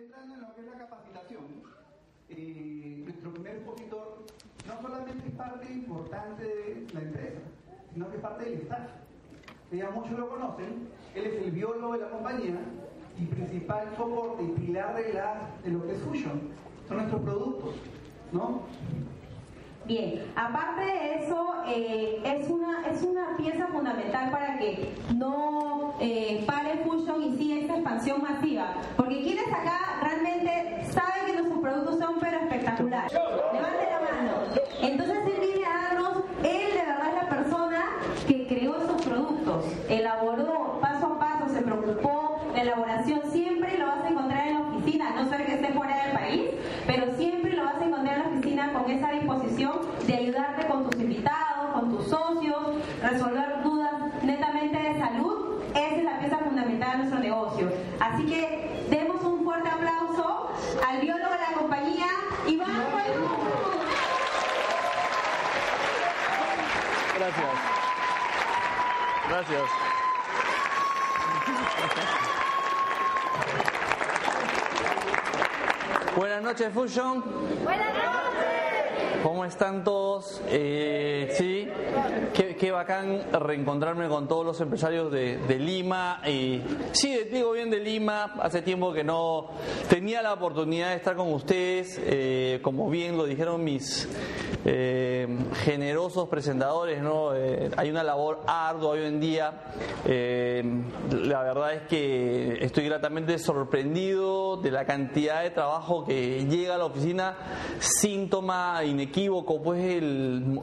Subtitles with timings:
[0.00, 1.44] entrando en lo que es la capacitación,
[2.30, 4.24] eh, nuestro primer expositor
[4.66, 7.40] no solamente es parte importante de la empresa,
[7.92, 8.88] sino que es parte del staff.
[9.72, 12.58] Ya muchos lo conocen, él es el biólogo de la compañía
[13.18, 16.40] y principal soporte y pilar de, la, de lo que es Fusion.
[16.88, 17.74] Son nuestros productos,
[18.32, 18.62] ¿no?
[19.90, 26.44] Bien, aparte de eso, eh, es, una, es una pieza fundamental para que no eh,
[26.46, 28.74] pare Fusion y siga esta expansión masiva.
[28.96, 33.12] Porque quienes acá realmente saben que nuestros productos son pero espectaculares.
[33.52, 34.32] Levante la mano.
[34.80, 37.84] Entonces él viene a darnos, él de verdad es la persona
[38.28, 44.04] que creó esos productos, elaboró paso a paso, se preocupó, la elaboración siempre lo vas
[44.04, 46.50] a encontrar en la oficina, a no ser que esté fuera del país,
[46.86, 50.88] pero siempre lo vas a encontrar en la oficina con esa disposición de ayudarte con
[50.88, 55.60] tus invitados, con tus socios, resolver dudas netamente de salud.
[55.70, 57.68] Esa es la pieza fundamental de nuestro negocio.
[58.00, 60.50] Así que demos un fuerte aplauso
[60.88, 62.06] al biólogo de la compañía,
[62.48, 62.70] Iván
[67.18, 67.46] Gracias.
[69.50, 69.70] Gracias.
[76.16, 77.24] Buenas noches, Fusion.
[77.64, 78.10] Buenas noches.
[79.22, 80.40] ¿Cómo están todos?
[80.48, 81.68] Eh, sí,
[82.32, 86.22] qué, qué, bacán reencontrarme con todos los empresarios de, de Lima.
[86.26, 86.62] Y,
[86.92, 89.50] sí, digo bien de Lima, hace tiempo que no
[89.90, 94.08] tenía la oportunidad de estar con ustedes, eh, como bien lo dijeron mis
[94.64, 95.26] eh,
[95.64, 97.34] generosos presentadores, ¿no?
[97.34, 99.52] Eh, hay una labor ardua hoy en día.
[100.04, 100.62] Eh,
[101.10, 106.78] la verdad es que estoy gratamente sorprendido de la cantidad de trabajo que llega a
[106.78, 107.36] la oficina,
[107.78, 110.02] síntoma inequívoco, pues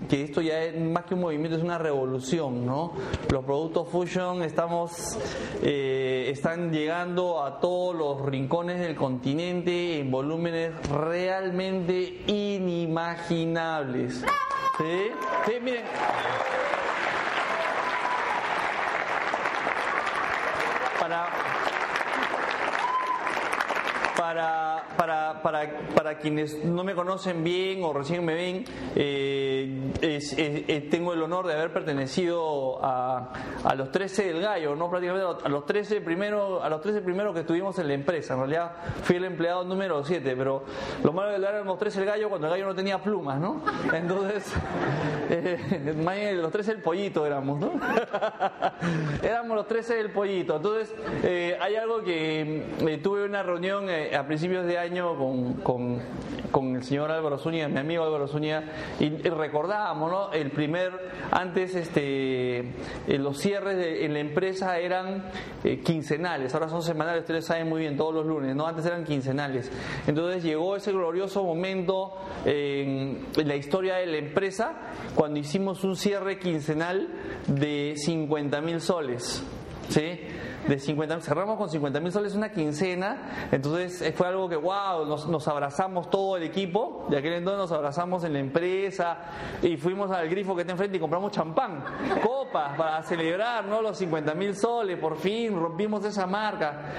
[0.09, 2.93] que esto ya es más que un movimiento, es una revolución, ¿no?
[3.31, 5.17] Los productos Fusion estamos,
[5.63, 13.86] eh, están llegando a todos los rincones del continente en volúmenes realmente inimaginables.
[14.77, 15.11] ¿Sí?
[15.45, 15.85] Sí, miren.
[20.99, 21.27] Para,
[24.17, 28.65] para, para, para, para quienes no me conocen bien o recién me ven,
[28.95, 29.76] eh,
[30.89, 33.31] tengo el honor de haber pertenecido a,
[33.75, 37.41] los 13 del gallo, no prácticamente a los 13 primeros, a los 13 primeros que
[37.41, 38.33] estuvimos en la empresa.
[38.33, 38.71] En realidad
[39.03, 40.63] fui el empleado número 7, pero
[41.03, 43.61] lo malo de dar los 13 del gallo cuando el gallo no tenía plumas, ¿no?
[43.93, 44.53] Entonces,
[45.29, 47.73] eh, los 13 del pollito éramos, ¿no?
[49.23, 50.57] éramos los 13 del pollito.
[50.57, 50.93] Entonces,
[51.23, 55.53] eh, hay algo que eh, tuve una reunión a principios de año con,
[56.51, 58.63] con, el señor Álvaro Zúñiga, mi amigo Álvaro Zúñiga,
[58.99, 59.09] y
[60.33, 60.91] El primer,
[61.31, 62.73] antes este,
[63.07, 65.29] los cierres de, en la empresa eran
[65.63, 68.67] eh, quincenales, ahora son semanales, ustedes saben muy bien, todos los lunes, ¿no?
[68.67, 69.71] Antes eran quincenales.
[70.05, 72.15] Entonces llegó ese glorioso momento
[72.45, 74.73] en, en la historia de la empresa
[75.15, 77.07] cuando hicimos un cierre quincenal
[77.47, 79.43] de 50 mil soles.
[79.89, 80.19] ¿Sí?
[80.67, 85.47] De 50 cerramos con 50 mil soles una quincena, entonces fue algo que, wow, nos,
[85.47, 89.17] abrazamos todo el equipo, de aquel entonces nos abrazamos en la empresa
[89.61, 91.83] y fuimos al grifo que está enfrente y compramos champán,
[92.23, 93.81] copas para celebrar ¿no?
[93.81, 96.91] los 50 mil soles, por fin rompimos esa marca.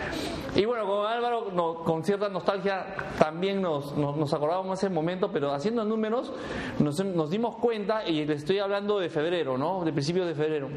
[0.54, 2.86] Y bueno, con Álvaro, con cierta nostalgia,
[3.18, 6.32] también nos, nos, nos acordábamos ese momento, pero haciendo números
[6.78, 9.84] nos, nos dimos cuenta, y le estoy hablando de febrero, ¿no?
[9.84, 10.68] De principios de febrero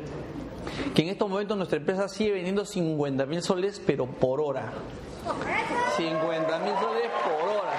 [0.94, 4.72] que en estos momentos nuestra empresa sigue vendiendo 50 mil soles, pero por hora.
[5.98, 7.72] 50 mil soles por hora.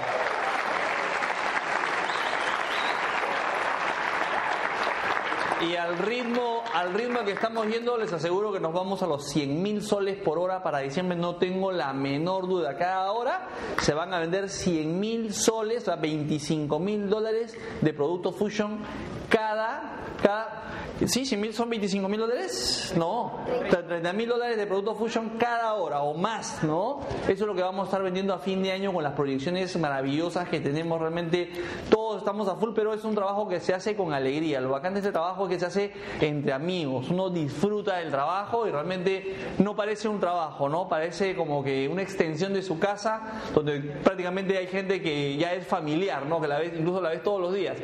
[5.62, 9.28] Y al ritmo, al ritmo que estamos yendo, les aseguro que nos vamos a los
[9.28, 12.76] 100 mil soles por hora para diciembre, no tengo la menor duda.
[12.76, 13.46] Cada hora
[13.78, 18.80] se van a vender 100 mil soles, sea, 25 mil dólares de producto Fusion
[19.28, 20.64] cada, cada
[21.06, 22.94] Sí, son 25 mil dólares.
[22.96, 23.40] No,
[23.70, 27.00] 30 mil dólares de producto Fusion cada hora o más, ¿no?
[27.24, 29.76] Eso es lo que vamos a estar vendiendo a fin de año con las proyecciones
[29.78, 31.00] maravillosas que tenemos.
[31.00, 31.50] Realmente
[31.90, 34.60] todos estamos a full, pero es un trabajo que se hace con alegría.
[34.60, 37.10] Lo bacán de este trabajo es que se hace entre amigos.
[37.10, 40.88] Uno disfruta del trabajo y realmente no parece un trabajo, ¿no?
[40.88, 45.66] Parece como que una extensión de su casa donde prácticamente hay gente que ya es
[45.66, 46.40] familiar, ¿no?
[46.40, 47.76] Que la ves, incluso la ves todos los días.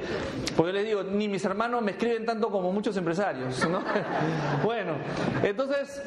[0.56, 3.07] Porque les digo, ni mis hermanos me escriben tanto como muchos empresarios,
[3.68, 3.82] ¿no?
[4.64, 4.94] bueno,
[5.42, 6.02] entonces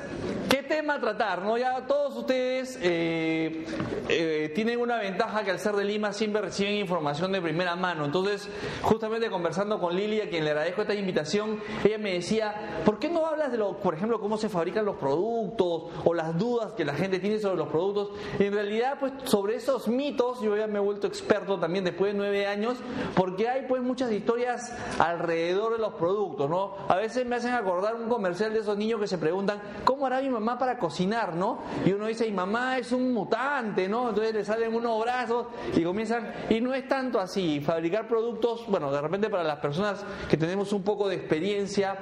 [0.52, 1.44] ¿Qué tema tratar?
[1.44, 1.58] ¿no?
[1.58, 3.66] Ya todos ustedes eh,
[4.10, 8.04] eh, tienen una ventaja que al ser de Lima siempre reciben información de primera mano.
[8.04, 8.50] Entonces,
[8.82, 13.10] justamente conversando con Lili, a quien le agradezco esta invitación, ella me decía, ¿por qué
[13.10, 16.84] no hablas de, lo, por ejemplo, cómo se fabrican los productos o las dudas que
[16.84, 18.10] la gente tiene sobre los productos?
[18.38, 22.18] En realidad, pues sobre esos mitos, yo ya me he vuelto experto también después de
[22.18, 22.78] nueve años,
[23.16, 26.76] porque hay pues muchas historias alrededor de los productos, ¿no?
[26.88, 30.22] A veces me hacen acordar un comercial de esos niños que se preguntan, ¿cómo hará
[30.22, 31.60] mi mamá para cocinar, no?
[31.86, 34.10] Y uno dice, mi mamá es un mutante, ¿no?
[34.10, 38.92] Entonces le salen unos brazos y comienzan, y no es tanto así, fabricar productos, bueno,
[38.92, 41.98] de repente para las personas que tenemos un poco de experiencia,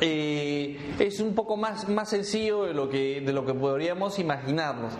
[0.00, 4.92] eh, es un poco más, más sencillo de lo, que, de lo que podríamos imaginarnos.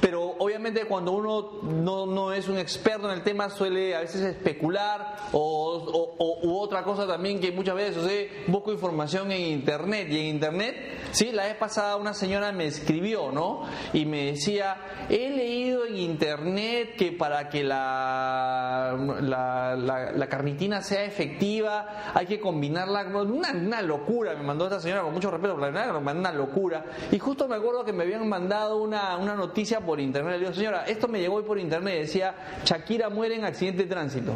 [0.00, 4.22] Pero obviamente cuando uno no, no es un experto en el tema suele a veces
[4.22, 10.18] especular o, u otra cosa también que muchas veces sucede, busco información en internet y
[10.18, 10.76] en internet,
[11.12, 13.62] sí, la vez pasada una señora me escribió, ¿no?
[13.92, 21.04] Y me decía, he leído en internet que para que la, la, la, carnitina sea
[21.04, 25.70] efectiva hay que combinarla, una, una locura me mandó esta señora con mucho respeto, pero
[25.70, 26.84] la mandó una locura.
[27.10, 30.34] Y justo me acuerdo que me habían mandado una, una noticia por internet.
[30.34, 32.34] Le digo, señora, esto me llegó hoy por internet, decía,
[32.64, 34.34] Shakira muere en accidente de tránsito.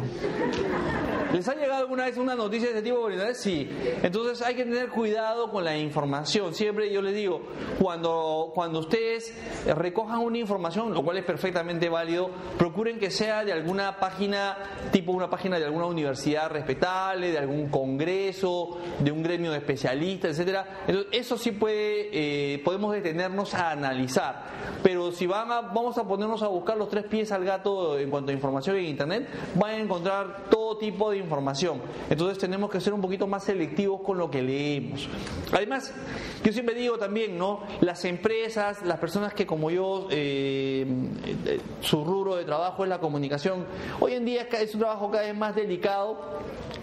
[1.35, 3.09] ¿Les ha llegado alguna vez una noticia de este tipo?
[3.33, 3.69] Sí.
[4.01, 6.53] Entonces hay que tener cuidado con la información.
[6.53, 7.41] Siempre yo les digo,
[7.77, 9.33] cuando, cuando ustedes
[9.65, 14.55] recojan una información, lo cual es perfectamente válido, procuren que sea de alguna página,
[14.93, 20.31] tipo una página de alguna universidad respetable, de algún congreso, de un gremio de especialistas,
[20.31, 20.83] etcétera.
[20.87, 24.45] Entonces, eso sí puede, eh, podemos detenernos a analizar.
[24.81, 28.09] Pero si van a, vamos a ponernos a buscar los tres pies al gato en
[28.09, 31.24] cuanto a información en internet, van a encontrar todo tipo de información.
[32.09, 35.07] Entonces tenemos que ser un poquito más selectivos con lo que leemos.
[35.51, 35.93] Además,
[36.43, 37.61] yo siempre digo también, ¿no?
[37.81, 40.85] Las empresas, las personas que como yo, eh,
[41.45, 43.65] eh, su rubro de trabajo es la comunicación,
[43.99, 46.17] hoy en día es un trabajo cada vez más delicado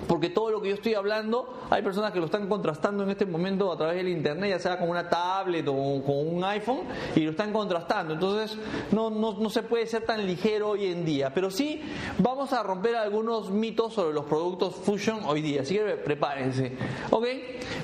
[0.06, 3.24] porque todo lo que yo estoy hablando, hay personas que lo están contrastando en este
[3.24, 6.80] momento a través del internet, ya sea con una tablet o con un iPhone,
[7.14, 8.14] y lo están contrastando.
[8.14, 8.58] Entonces,
[8.90, 11.32] no, no, no se puede ser tan ligero hoy en día.
[11.32, 11.80] Pero sí
[12.18, 15.60] vamos a romper algunos mitos sobre los productos Fusion hoy día.
[15.60, 16.72] Así que prepárense.
[17.10, 17.26] ¿Ok?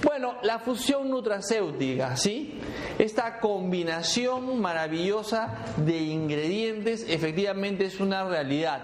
[0.02, 2.58] Bueno, la fusión nutracéutica, ¿sí?
[2.98, 8.82] Esta combinación maravillosa de ingredientes efectivamente es una realidad.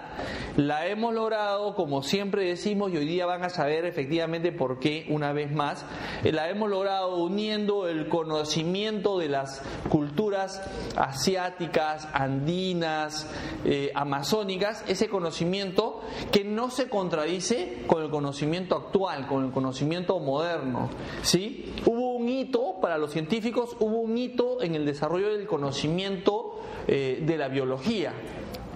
[0.57, 5.05] La hemos logrado, como siempre decimos, y hoy día van a saber efectivamente por qué
[5.09, 5.85] una vez más.
[6.23, 10.61] Eh, la hemos logrado uniendo el conocimiento de las culturas
[10.95, 13.27] asiáticas, andinas,
[13.65, 16.01] eh, amazónicas, ese conocimiento
[16.31, 17.44] que no se contradice
[17.87, 20.89] con el conocimiento actual, con el conocimiento moderno.
[21.21, 21.73] ¿sí?
[21.85, 27.23] Hubo un hito para los científicos, hubo un hito en el desarrollo del conocimiento eh,
[27.25, 28.13] de la biología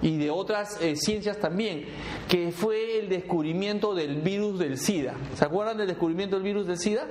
[0.01, 1.85] y de otras eh, ciencias también,
[2.27, 5.15] que fue el descubrimiento del virus del SIDA.
[5.35, 7.07] ¿Se acuerdan del descubrimiento del virus del SIDA?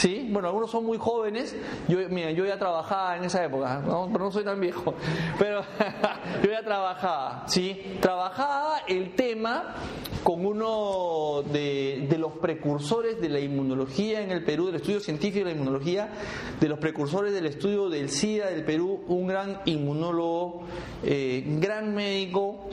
[0.00, 0.26] ¿Sí?
[0.30, 1.54] Bueno, algunos son muy jóvenes.
[1.86, 4.08] Yo, mira, yo ya trabajaba en esa época, ¿no?
[4.10, 4.94] pero no soy tan viejo.
[5.38, 5.60] Pero
[6.42, 7.98] yo ya trabajaba, ¿sí?
[8.00, 9.74] Trabajaba el tema
[10.22, 15.52] con uno de, los precursores de la inmunología en el Perú, del estudio científico de
[15.52, 16.08] la inmunología,
[16.58, 20.62] de los precursores del estudio del SIDA del Perú, un gran inmunólogo,
[21.04, 22.70] eh, gran médico,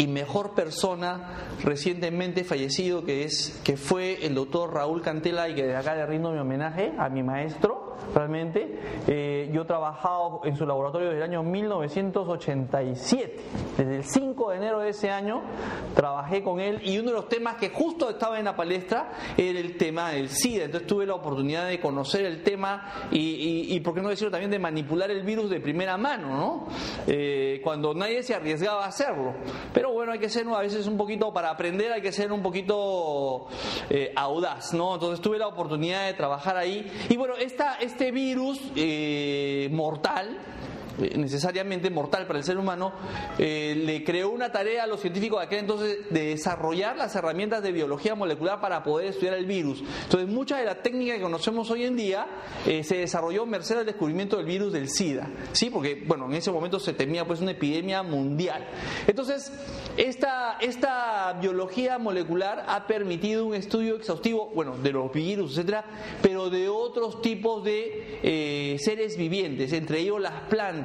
[0.00, 5.66] y mejor persona recientemente fallecido que es que fue el doctor Raúl Cantela y que
[5.66, 8.80] de acá le rindo mi homenaje a mi maestro realmente.
[9.06, 13.36] Eh, yo he trabajado en su laboratorio desde el año 1987.
[13.76, 15.42] Desde el 5 de enero de ese año
[15.94, 19.58] trabajé con él y uno de los temas que justo estaba en la palestra era
[19.58, 20.64] el tema del SIDA.
[20.64, 24.50] Entonces tuve la oportunidad de conocer el tema y, y, por qué no decirlo también,
[24.50, 26.68] de manipular el virus de primera mano, ¿no?
[27.06, 29.34] Eh, cuando nadie se arriesgaba a hacerlo.
[29.72, 32.42] Pero bueno, hay que ser a veces un poquito, para aprender hay que ser un
[32.42, 33.46] poquito
[33.88, 34.94] eh, audaz, ¿no?
[34.94, 36.90] Entonces tuve la oportunidad de trabajar ahí.
[37.08, 40.38] Y bueno, esta, este virus eh, mortal
[40.98, 42.92] necesariamente mortal para el ser humano,
[43.38, 47.62] eh, le creó una tarea a los científicos de aquel entonces de desarrollar las herramientas
[47.62, 49.82] de biología molecular para poder estudiar el virus.
[50.04, 52.26] Entonces, mucha de la técnica que conocemos hoy en día
[52.66, 55.70] eh, se desarrolló merced al descubrimiento del virus del SIDA, ¿sí?
[55.70, 58.66] Porque, bueno, en ese momento se temía pues una epidemia mundial.
[59.06, 59.52] Entonces,
[59.96, 65.84] esta, esta biología molecular ha permitido un estudio exhaustivo, bueno, de los virus, etcétera,
[66.22, 70.79] pero de otros tipos de seres vivientes, entre ellos las plantas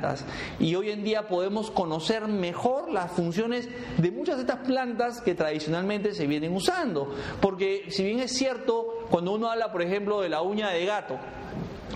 [0.59, 5.35] y hoy en día podemos conocer mejor las funciones de muchas de estas plantas que
[5.35, 7.13] tradicionalmente se vienen usando.
[7.41, 11.17] Porque si bien es cierto, cuando uno habla, por ejemplo, de la uña de gato,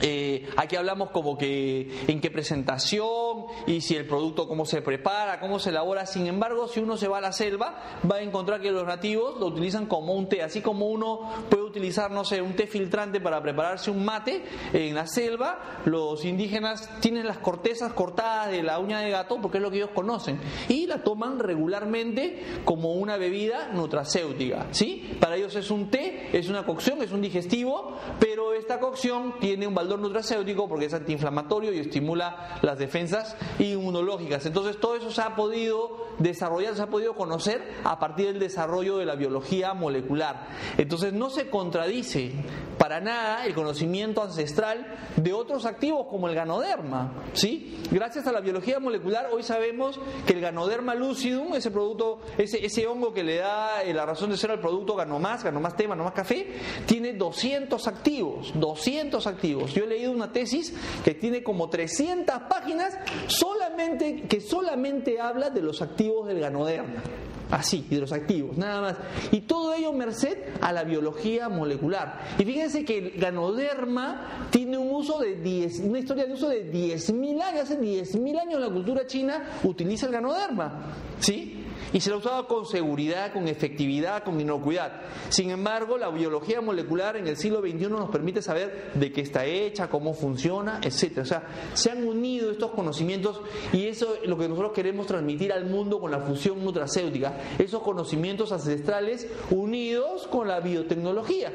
[0.01, 5.39] eh, aquí hablamos como que en qué presentación y si el producto cómo se prepara,
[5.39, 6.05] cómo se elabora.
[6.05, 9.39] Sin embargo, si uno se va a la selva, va a encontrar que los nativos
[9.39, 13.19] lo utilizan como un té, así como uno puede utilizar, no sé, un té filtrante
[13.19, 14.43] para prepararse un mate
[14.73, 19.57] en la selva, los indígenas tienen las cortezas cortadas de la uña de gato porque
[19.57, 25.17] es lo que ellos conocen y la toman regularmente como una bebida nutracéutica, ¿sí?
[25.19, 29.67] Para ellos es un té, es una cocción, es un digestivo, pero esta cocción tiene
[29.67, 34.45] un valor nutracéutico porque es antiinflamatorio y estimula las defensas inmunológicas.
[34.45, 38.97] Entonces todo eso se ha podido desarrollar, se ha podido conocer a partir del desarrollo
[38.97, 40.47] de la biología molecular.
[40.77, 42.33] Entonces no se contradice
[42.77, 47.13] para nada el conocimiento ancestral de otros activos como el ganoderma.
[47.33, 47.81] ¿sí?
[47.91, 52.87] Gracias a la biología molecular hoy sabemos que el ganoderma lucidum, ese producto, ese, ese
[52.87, 56.13] hongo que le da eh, la razón de ser al producto ganomás, ganomás té, ganomás
[56.13, 56.53] café,
[56.85, 59.68] tiene 200 activos, 200 activos.
[59.73, 60.73] Yo he leído una tesis
[61.03, 62.97] que tiene como 300 páginas
[63.27, 67.03] solamente, que solamente habla de los activos del ganoderma.
[67.51, 68.95] Así, de los activos, nada más.
[69.31, 72.19] Y todo ello merced a la biología molecular.
[72.37, 76.71] Y fíjense que el ganoderma tiene un uso de 10, una historia de uso de
[76.71, 77.61] 10.000 años.
[77.63, 80.93] Hace 10.000 años la cultura china utiliza el ganoderma.
[81.19, 81.58] ¿Sí?
[81.93, 85.01] Y se la usaba con seguridad, con efectividad, con inocuidad.
[85.29, 89.45] Sin embargo, la biología molecular en el siglo XXI nos permite saber de qué está
[89.45, 91.19] hecha, cómo funciona, etc.
[91.19, 93.41] O sea, se han unido estos conocimientos
[93.73, 97.81] y eso es lo que nosotros queremos transmitir al mundo con la fusión nutracéutica, esos
[97.81, 101.51] conocimientos ancestrales unidos con la biotecnología.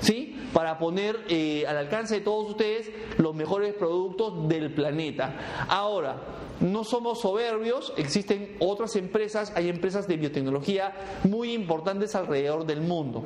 [0.00, 0.36] ¿Sí?
[0.52, 5.66] Para poner eh, al alcance de todos ustedes los mejores productos del planeta.
[5.68, 10.92] Ahora, no somos soberbios, existen otras empresas, hay empresas de biotecnología
[11.24, 13.24] muy importantes alrededor del mundo.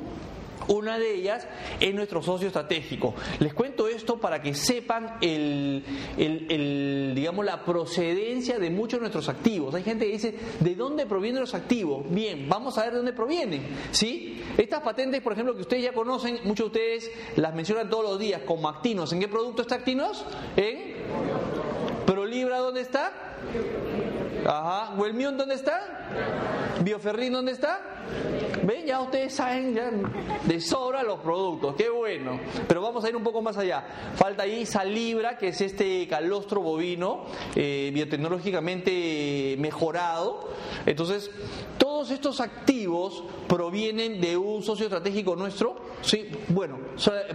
[0.69, 1.47] Una de ellas
[1.79, 3.15] es nuestro socio estratégico.
[3.39, 5.83] Les cuento esto para que sepan el,
[7.15, 9.73] digamos, la procedencia de muchos de nuestros activos.
[9.73, 12.03] Hay gente que dice, ¿de dónde provienen los activos?
[12.09, 13.63] Bien, vamos a ver de dónde provienen.
[13.91, 14.43] ¿sí?
[14.57, 18.19] Estas patentes, por ejemplo, que ustedes ya conocen, muchos de ustedes las mencionan todos los
[18.19, 19.11] días como Actinos.
[19.11, 20.23] ¿En qué producto está Actinos?
[20.55, 20.99] En
[22.69, 23.11] dónde está?
[24.45, 24.93] Ajá.
[24.95, 26.77] ¿Huelmión dónde está?
[26.83, 27.79] ¿Bioferrín dónde está?
[28.63, 28.85] ¿Ven?
[28.85, 29.89] Ya ustedes saben ya
[30.45, 31.75] de sobra los productos.
[31.75, 32.39] Qué bueno.
[32.67, 33.83] Pero vamos a ir un poco más allá.
[34.15, 40.49] Falta ahí Salibra, que es este calostro bovino eh, biotecnológicamente mejorado.
[40.85, 41.31] Entonces,
[41.99, 45.75] todos estos activos provienen de un socio estratégico nuestro.
[46.01, 46.77] Sí, bueno,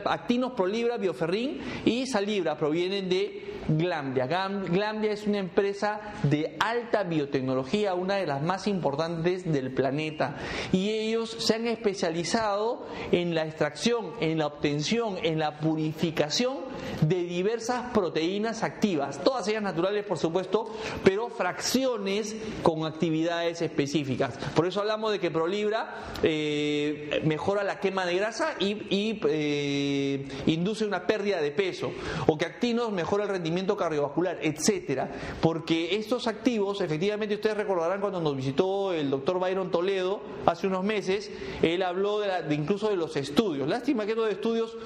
[0.07, 4.27] Actinos Prolibra, Bioferrín y Salibra provienen de Glambia.
[4.27, 10.37] Glambia es una empresa de alta biotecnología, una de las más importantes del planeta.
[10.73, 16.57] Y ellos se han especializado en la extracción, en la obtención, en la purificación
[17.01, 20.67] de diversas proteínas activas, todas ellas naturales por supuesto,
[21.03, 24.39] pero fracciones con actividades específicas.
[24.55, 30.87] Por eso hablamos de que Prolibra eh, mejora la quema de grasa y, eh, induce
[30.87, 31.93] una pérdida de peso,
[32.27, 38.21] o que Actinos mejora el rendimiento cardiovascular, etcétera, porque estos activos, efectivamente ustedes recordarán cuando
[38.21, 41.31] nos visitó el doctor Byron Toledo hace unos meses,
[41.63, 43.69] él habló de, incluso de los estudios.
[43.69, 44.77] Lástima que los estudios,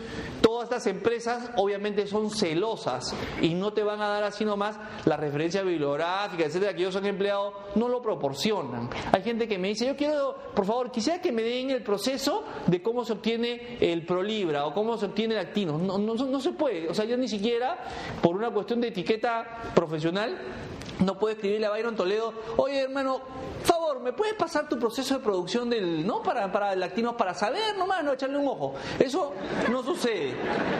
[0.41, 5.17] todas estas empresas obviamente son celosas y no te van a dar así nomás la
[5.17, 8.89] referencia bibliográfica, etcétera, que ellos han empleado, no lo proporcionan.
[9.13, 12.45] Hay gente que me dice, yo quiero, por favor, quisiera que me den el proceso
[12.67, 15.79] de cómo se obtiene el Prolibra o cómo se obtiene el Actino.
[15.79, 17.79] No, no, no se puede, o sea, ya ni siquiera
[18.23, 20.38] por una cuestión de etiqueta profesional
[21.05, 23.21] no puede escribirle a Byron Toledo, oye hermano,
[23.62, 27.76] favor, ¿me puedes pasar tu proceso de producción del, no para, para lactinos para saber
[27.76, 28.75] nomás, no echarle un ojo?
[28.99, 29.33] Eso
[29.71, 30.35] no sucede.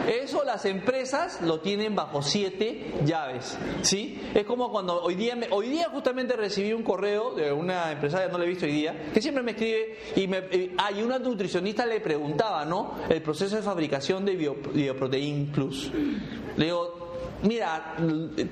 [0.07, 4.21] Eso las empresas lo tienen bajo siete llaves, ¿sí?
[4.33, 8.37] Es como cuando hoy día, hoy día justamente recibí un correo de una empresaria, no
[8.37, 10.43] la he visto hoy día, que siempre me escribe y me,
[10.77, 12.95] hay una nutricionista le preguntaba, ¿no?
[13.09, 15.91] El proceso de fabricación de Bioprotein Plus.
[16.57, 17.08] Le digo,
[17.43, 17.95] Mira,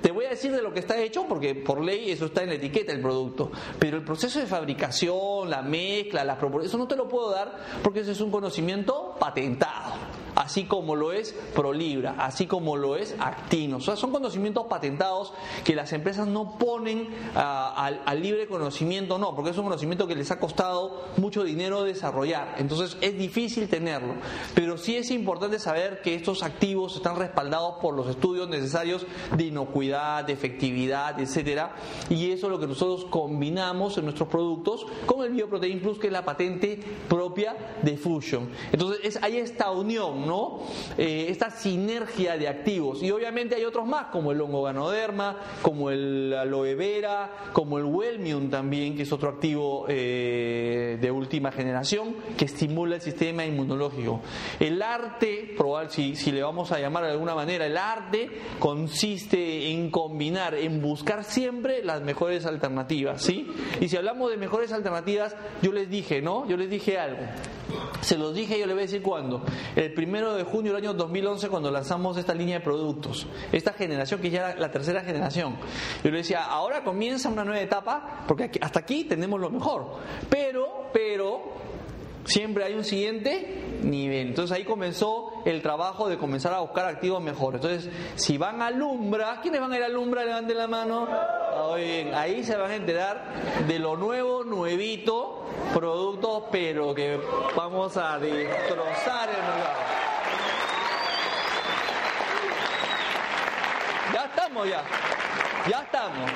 [0.01, 2.50] te voy a decir de lo que está hecho porque por ley eso está en
[2.50, 6.88] la etiqueta del producto, pero el proceso de fabricación, la mezcla, las proporciones, eso no
[6.88, 7.53] te lo puedo dar
[7.84, 9.94] porque ese es un conocimiento patentado
[10.38, 13.77] así como lo es Prolibra, así como lo es Actino.
[13.77, 19.36] O sea, son conocimientos patentados que las empresas no ponen ah, al, libre conocimiento, no,
[19.36, 22.56] porque es un conocimiento que les ha costado mucho dinero desarrollar.
[22.58, 24.15] Entonces es difícil tenerlo.
[24.53, 29.46] Pero sí es importante saber que estos activos están respaldados por los estudios necesarios de
[29.46, 31.75] inocuidad, de efectividad, etcétera.
[32.10, 36.08] Y eso es lo que nosotros combinamos en nuestros productos con el Bioprotein Plus, que
[36.08, 36.79] es la patente
[37.10, 38.50] propia de Fusion.
[38.72, 40.60] Entonces es, hay esta unión, ¿no?
[40.98, 43.01] Eh, esta sinergia de activos.
[43.01, 47.86] Y obviamente hay otros más, como el hongo ganoderma, como el aloe vera, como el
[47.86, 54.22] Wellmium también, que es otro activo eh, de última generación, que estimula el sistema inmunológico.
[54.60, 58.29] El arte, probar si, si le vamos a llamar de alguna manera, el arte
[58.60, 63.48] consiste en combinar, en buscar siempre las mejores alternativas, ¿sí?
[63.79, 66.48] Y si hablamos de mejores alternativas, yo les dije, ¿no?
[66.48, 67.22] Yo les dije algo.
[68.01, 69.43] Se los dije, yo les voy a decir cuándo.
[69.75, 74.19] El primero de junio del año 2011, cuando lanzamos esta línea de productos, esta generación
[74.19, 75.57] que ya era la tercera generación.
[76.03, 80.00] Yo les decía, ahora comienza una nueva etapa, porque hasta aquí tenemos lo mejor.
[80.27, 81.53] Pero, pero,
[82.25, 84.29] siempre hay un siguiente nivel.
[84.29, 87.62] Entonces ahí comenzó el trabajo de comenzar a buscar activos mejores.
[87.62, 90.25] Entonces, si van a Lumbra, ¿quiénes van a ir a Lumbra?
[90.25, 91.07] Levanten la mano.
[92.15, 93.24] ahí se van a enterar
[93.67, 95.45] de lo nuevo, nuevito,
[95.75, 97.19] productos, pero que
[97.55, 100.06] vamos a destrozar el mercado.
[104.65, 105.88] Ya estamos ya.
[105.88, 106.29] Estamos.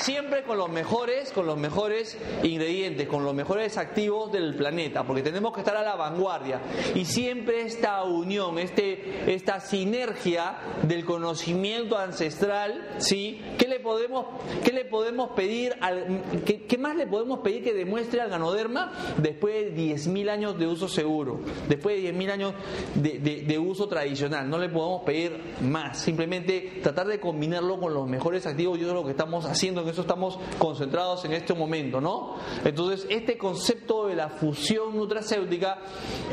[0.00, 5.22] Siempre con los mejores, con los mejores ingredientes, con los mejores activos del planeta, porque
[5.22, 6.60] tenemos que estar a la vanguardia.
[6.94, 13.40] Y siempre esta unión, este, esta sinergia del conocimiento ancestral, ¿sí?
[13.58, 14.26] ¿Qué le podemos,
[14.64, 19.54] qué le podemos pedir al, qué, más le podemos pedir que demuestre al ganoderma después
[19.54, 22.54] de 10.000 años de uso seguro, después de 10.000 años
[22.94, 24.48] de, de uso tradicional?
[24.48, 28.94] No le podemos pedir más, simplemente tratar de combinarlo con los mejores activos eso es
[28.94, 32.36] lo que estamos haciendo, en eso estamos concentrados en este momento, ¿no?
[32.64, 35.78] Entonces, este concepto de la fusión nutracéutica,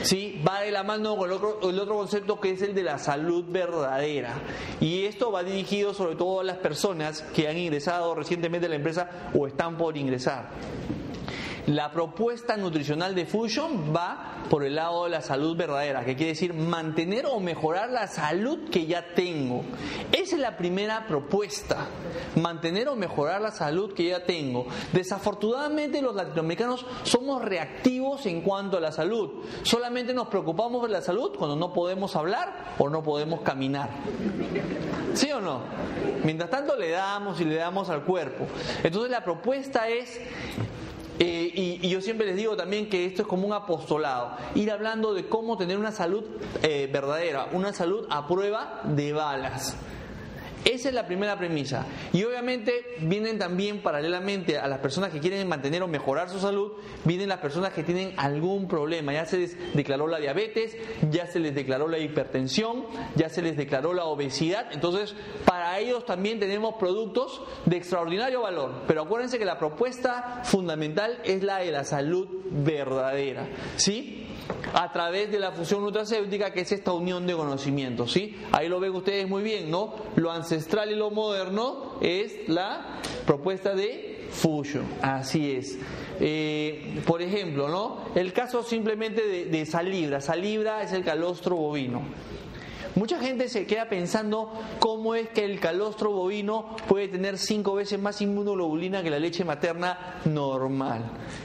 [0.02, 0.42] ¿sí?
[0.48, 2.98] Va de la mano con el otro, el otro concepto que es el de la
[2.98, 4.42] salud verdadera.
[4.80, 8.76] Y esto va dirigido sobre todo a las personas que han ingresado recientemente a la
[8.76, 10.52] empresa o están por ingresar.
[11.68, 16.34] La propuesta nutricional de Fusion va por el lado de la salud verdadera, que quiere
[16.34, 19.64] decir mantener o mejorar la salud que ya tengo.
[20.12, 21.88] Esa es la primera propuesta,
[22.36, 24.68] mantener o mejorar la salud que ya tengo.
[24.92, 29.46] Desafortunadamente los latinoamericanos somos reactivos en cuanto a la salud.
[29.64, 33.90] Solamente nos preocupamos de la salud cuando no podemos hablar o no podemos caminar.
[35.14, 35.62] ¿Sí o no?
[36.26, 38.48] Mientras tanto le damos y le damos al cuerpo.
[38.84, 40.20] Entonces la propuesta es
[41.20, 45.14] eh, y, yo siempre les digo también que esto es como un apostolado, ir hablando
[45.14, 46.24] de cómo tener una salud
[46.62, 49.76] eh, verdadera, una salud a prueba de balas.
[50.66, 51.86] Esa es la primera premisa.
[52.14, 56.74] Y obviamente vienen también paralelamente a las personas que quieren mantener o mejorar su salud,
[57.04, 59.14] vienen las personas que tienen algún problema.
[59.14, 60.78] Ya se les declaró la diabetes,
[61.12, 64.68] ya se les declaró la hipertensión, ya se les declaró la obesidad.
[64.72, 68.84] Entonces, para ellos también tenemos productos de extraordinario valor.
[68.88, 73.48] Pero acuérdense que la propuesta fundamental es la de la salud verdadera.
[73.76, 74.28] ¿Sí?
[74.74, 78.12] A través de la fusión nutracéutica, que es esta unión de conocimientos.
[78.12, 78.38] ¿sí?
[78.52, 79.96] Ahí lo ven ustedes muy bien, ¿no?
[80.16, 84.86] Lo ancestral y lo moderno es la propuesta de fusion.
[85.02, 85.78] Así es.
[86.20, 88.06] Eh, por ejemplo, ¿no?
[88.16, 90.22] El caso simplemente de, de salibra.
[90.22, 92.02] Salibra es el calostro bovino.
[92.96, 98.00] Mucha gente se queda pensando cómo es que el calostro bovino puede tener cinco veces
[98.00, 101.04] más inmunoglobulina que la leche materna normal.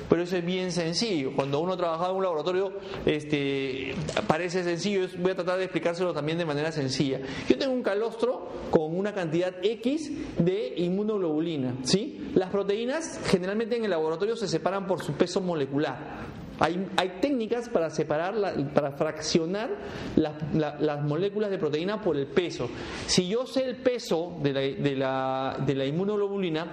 [0.08, 1.32] Pero eso es bien sencillo.
[1.34, 2.72] Cuando uno trabaja en un laboratorio,
[3.06, 3.94] este,
[4.26, 5.06] parece sencillo.
[5.18, 7.20] Voy a tratar de explicárselo también de manera sencilla.
[7.48, 11.76] Yo tengo un calostro con una cantidad X de inmunoglobulina.
[11.82, 12.30] ¿sí?
[12.34, 16.26] Las proteínas generalmente en el laboratorio se separan por su peso molecular.
[16.60, 18.34] Hay, técnicas para separar,
[18.74, 19.70] para fraccionar
[20.16, 22.68] las moléculas de proteína por el peso.
[23.06, 24.60] Si yo sé el peso la,
[24.96, 26.66] la, de la inmunoglobulina,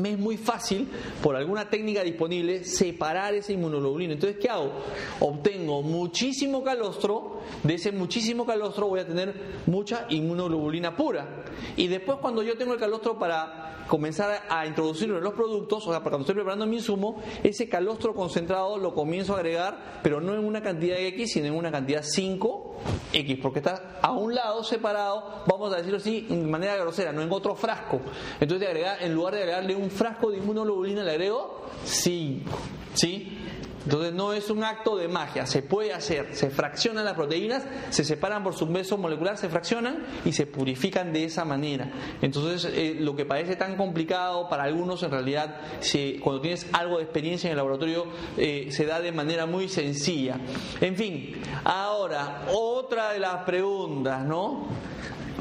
[0.00, 0.88] me es muy fácil,
[1.22, 4.14] por alguna técnica disponible, separar esa inmunoglobulina.
[4.14, 4.72] Entonces, ¿qué hago?
[5.20, 9.34] Obtengo muchísimo calostro, de ese muchísimo calostro voy a tener
[9.66, 11.44] mucha inmunoglobulina pura.
[11.76, 15.90] Y después cuando yo tengo el calostro para comenzar a introducirlo en los productos, o
[15.90, 20.34] sea, cuando estoy preparando mi insumo, ese calostro concentrado lo comienzo a agregar, pero no
[20.34, 25.44] en una cantidad X, sino en una cantidad 5X, porque está a un lado separado,
[25.46, 28.00] vamos a decirlo así, de manera grosera, no en otro frasco.
[28.40, 32.50] Entonces, de agregar, en lugar de agregarle un frasco de inmunoglobulina, le agrego 5.
[32.94, 33.38] ¿Sí?
[33.84, 38.04] Entonces no es un acto de magia, se puede hacer, se fraccionan las proteínas, se
[38.04, 41.90] separan por su beso molecular, se fraccionan y se purifican de esa manera.
[42.20, 46.98] Entonces eh, lo que parece tan complicado para algunos en realidad, si, cuando tienes algo
[46.98, 50.38] de experiencia en el laboratorio, eh, se da de manera muy sencilla.
[50.80, 54.66] En fin, ahora otra de las preguntas, ¿no?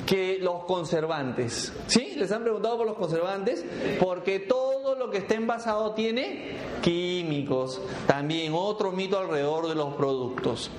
[0.05, 1.73] Que los conservantes.
[1.87, 2.13] ¿Sí?
[2.15, 3.65] ¿Les han preguntado por los conservantes?
[3.99, 7.81] Porque todo lo que esté envasado tiene químicos.
[8.07, 10.71] También otro mito alrededor de los productos.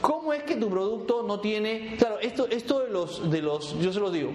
[0.00, 1.96] ¿Cómo es que tu producto no tiene...
[1.96, 4.32] Claro, esto, esto de los, de los, yo se los digo,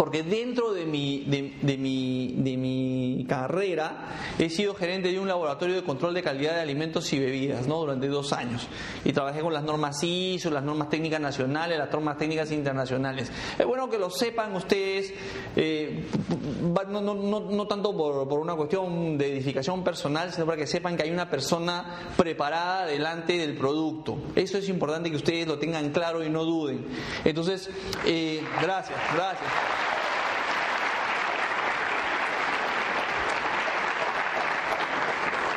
[0.00, 4.08] porque dentro de mi, de, mi, de mi carrera
[4.38, 7.80] he sido gerente de un laboratorio de control de calidad de alimentos y bebidas ¿no?
[7.80, 8.66] durante dos años
[9.04, 13.30] y trabajé con las normas ISO, las normas técnicas nacionales, las normas técnicas internacionales.
[13.58, 15.12] Es bueno que lo sepan ustedes,
[15.54, 16.06] eh,
[16.62, 20.66] no, no, no, no, tanto por, por una cuestión de edificación personal, sino para que
[20.66, 24.16] sepan que hay una persona preparada delante del producto.
[24.34, 26.86] Eso es importante que ustedes lo tengan claro y no duden.
[27.22, 27.68] Entonces,
[28.06, 29.89] eh, gracias, gracias.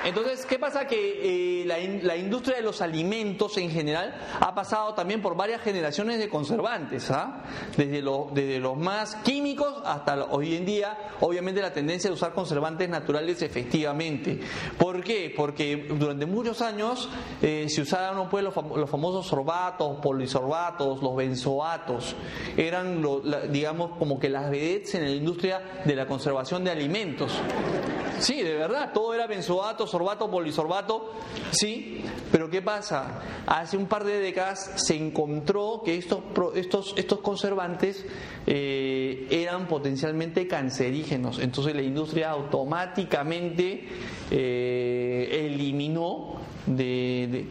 [0.04, 0.86] Entonces, ¿qué pasa?
[0.86, 6.20] Que eh, la, industria de los alimentos en general ha pasado también por varias generaciones
[6.20, 7.44] de conservantes, ¿ah?
[7.78, 13.42] desde, los más químicos hasta hoy en día, obviamente la tendencia de usar conservantes naturales
[13.42, 14.42] efectivamente.
[14.78, 15.34] ¿Por qué?
[15.36, 17.10] Porque durante muchos años
[17.42, 22.16] eh, se usaban pues, los, los, famosos sorbatos, polisorbatos, los benzoatos,
[22.58, 23.02] eran,
[23.52, 27.32] digamos, como que las vedettes en la industria de la conservación de alimentos.
[28.20, 31.13] Sí, de verdad, todo era benzoato, sorbato, polisorbato,
[31.51, 32.01] sí,
[32.32, 33.21] pero ¿qué pasa?
[33.45, 36.21] Hace un par de décadas se encontró que estos,
[36.56, 38.03] estos, estos conservantes
[38.47, 43.88] eh, eran potencialmente cancerígenos, entonces la industria automáticamente
[44.32, 47.49] eh, eliminó de,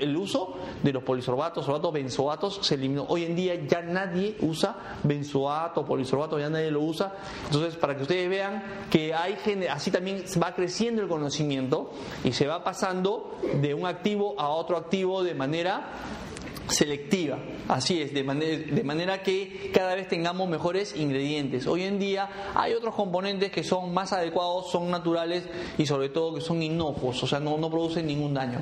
[0.00, 3.04] el uso de los polisorbatos, sorbatos, benzoatos se eliminó.
[3.08, 7.14] Hoy en día ya nadie usa benzoato, polisorbato, ya nadie lo usa.
[7.46, 9.36] Entonces, para que ustedes vean que hay
[9.70, 11.90] así también va creciendo el conocimiento
[12.24, 15.92] y se va pasando de un activo a otro activo de manera
[16.68, 17.38] selectiva.
[17.68, 21.66] Así es, de de manera que cada vez tengamos mejores ingredientes.
[21.66, 25.44] Hoy en día hay otros componentes que son más adecuados, son naturales
[25.78, 28.60] y sobre todo que son inocuos, o sea, no, no producen ningún daño.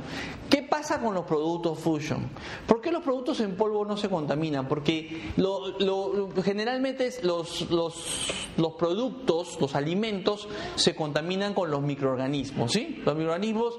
[0.49, 2.31] ¿Qué pasa con los productos Fusion?
[2.67, 4.69] ¿Por qué los productos en polvo no se contaminan?
[4.69, 5.33] Porque
[6.43, 7.67] generalmente los,
[8.79, 12.73] productos, los alimentos, se contaminan con los microorganismos.
[12.73, 13.03] ¿sí?
[13.05, 13.79] Los microorganismos,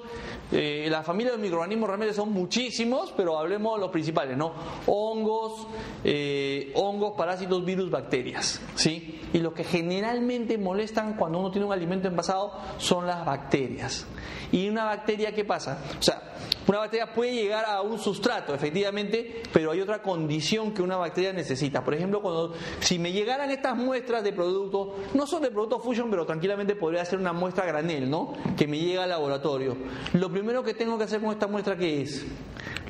[0.51, 4.53] eh, la familia de microorganismos realmente son muchísimos, pero hablemos de los principales, ¿no?
[4.85, 5.67] Hongos,
[6.03, 8.61] eh, hongos, parásitos, virus, bacterias.
[8.75, 9.21] ¿sí?
[9.33, 14.05] Y lo que generalmente molestan cuando uno tiene un alimento envasado son las bacterias.
[14.51, 15.81] ¿Y una bacteria qué pasa?
[15.97, 16.30] O sea,
[16.67, 21.33] una bacteria puede llegar a un sustrato, efectivamente, pero hay otra condición que una bacteria
[21.33, 21.83] necesita.
[21.83, 26.09] Por ejemplo, cuando si me llegaran estas muestras de productos, no son de producto Fusion,
[26.09, 28.33] pero tranquilamente podría ser una muestra granel, ¿no?
[28.57, 29.75] Que me llega al laboratorio.
[30.13, 32.25] Lo primero que tengo que hacer con esta muestra, ¿qué es?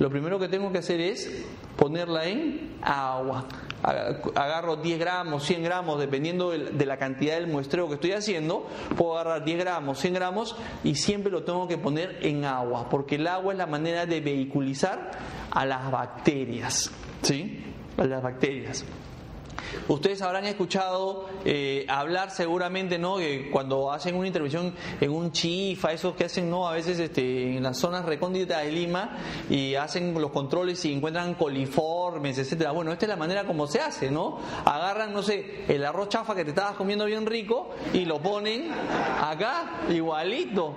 [0.02, 1.46] Lo primero que tengo que hacer es
[1.78, 3.46] ponerla en agua
[3.84, 9.18] agarro 10 gramos, 100 gramos, dependiendo de la cantidad del muestreo que estoy haciendo, puedo
[9.18, 13.28] agarrar 10 gramos, 100 gramos y siempre lo tengo que poner en agua, porque el
[13.28, 15.12] agua es la manera de vehiculizar
[15.52, 17.64] a las bacterias, ¿sí?
[17.98, 18.86] A las bacterias.
[19.88, 23.18] Ustedes habrán escuchado eh, hablar seguramente, ¿no?
[23.18, 26.68] Que cuando hacen una intervención en un chifa, esos que hacen, ¿no?
[26.68, 29.18] A veces este, en las zonas recónditas de Lima
[29.50, 32.72] y hacen los controles y encuentran coliformes, etcétera.
[32.72, 34.40] Bueno, esta es la manera como se hace, ¿no?
[34.66, 38.72] Agarran, no sé, el arroz chafa que te estabas comiendo bien rico y lo ponen
[38.72, 40.76] acá igualito.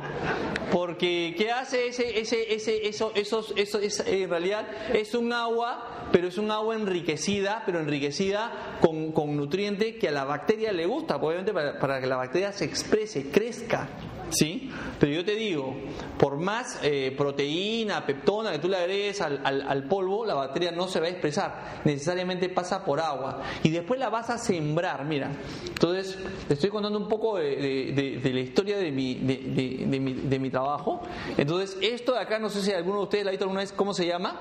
[0.73, 6.09] Porque ¿qué hace ese, ese, ese, eso, esos, eso, es, en realidad es un agua,
[6.11, 10.87] pero es un agua enriquecida, pero enriquecida con, con nutriente que a la bacteria le
[10.87, 13.89] gusta, obviamente para, que la bacteria se exprese, crezca.
[14.31, 14.71] ¿Sí?
[14.99, 15.77] Pero yo te digo,
[16.19, 20.89] por más eh, proteína, peptona que tú le agregues al, al, polvo, la bacteria no
[20.89, 21.83] se va a expresar.
[21.85, 23.43] Necesariamente pasa por agua.
[23.63, 25.31] Y después la vas a sembrar, mira.
[25.67, 30.51] Entonces, te estoy contando un poco de, de, la historia de mi, mi, de, mi,
[30.51, 31.03] trabajo.
[31.37, 33.73] Entonces, esto de acá, no sé si alguno de ustedes la ha visto alguna vez,
[33.73, 34.41] ¿cómo se llama?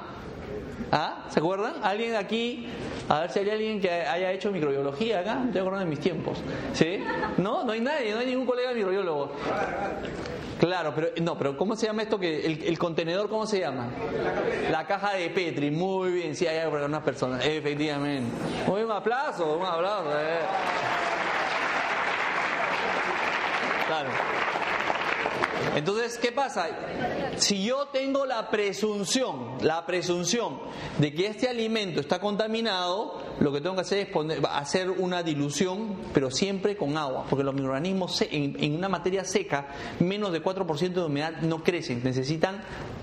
[0.91, 1.25] ¿Ah?
[1.29, 1.75] ¿Se acuerdan?
[1.81, 2.67] ¿Alguien aquí?
[3.09, 5.43] A ver si hay alguien que haya hecho microbiología acá.
[5.45, 6.37] Estoy acordando de mis tiempos.
[6.73, 7.03] ¿Sí?
[7.37, 9.33] No, no hay nadie, no hay ningún colega microbiólogo.
[10.59, 13.87] Claro, pero no, pero ¿cómo se llama esto que el, contenedor cómo se llama?
[14.71, 15.71] La caja de Petri.
[15.71, 18.31] Muy bien, sí hay algunas personas, efectivamente.
[18.65, 20.11] Muy un aplauso, un aplauso.
[20.17, 20.39] Eh.
[23.87, 24.09] Claro.
[25.75, 26.67] Entonces, ¿qué pasa?
[27.37, 30.59] Si yo tengo la presunción, la presunción
[30.99, 35.23] de que este alimento está contaminado, lo que tengo que hacer es poner, hacer una
[35.23, 39.67] dilución, pero siempre con agua, porque los microorganismos en, una materia seca,
[39.99, 42.61] menos de 4% de humedad no crecen, necesitan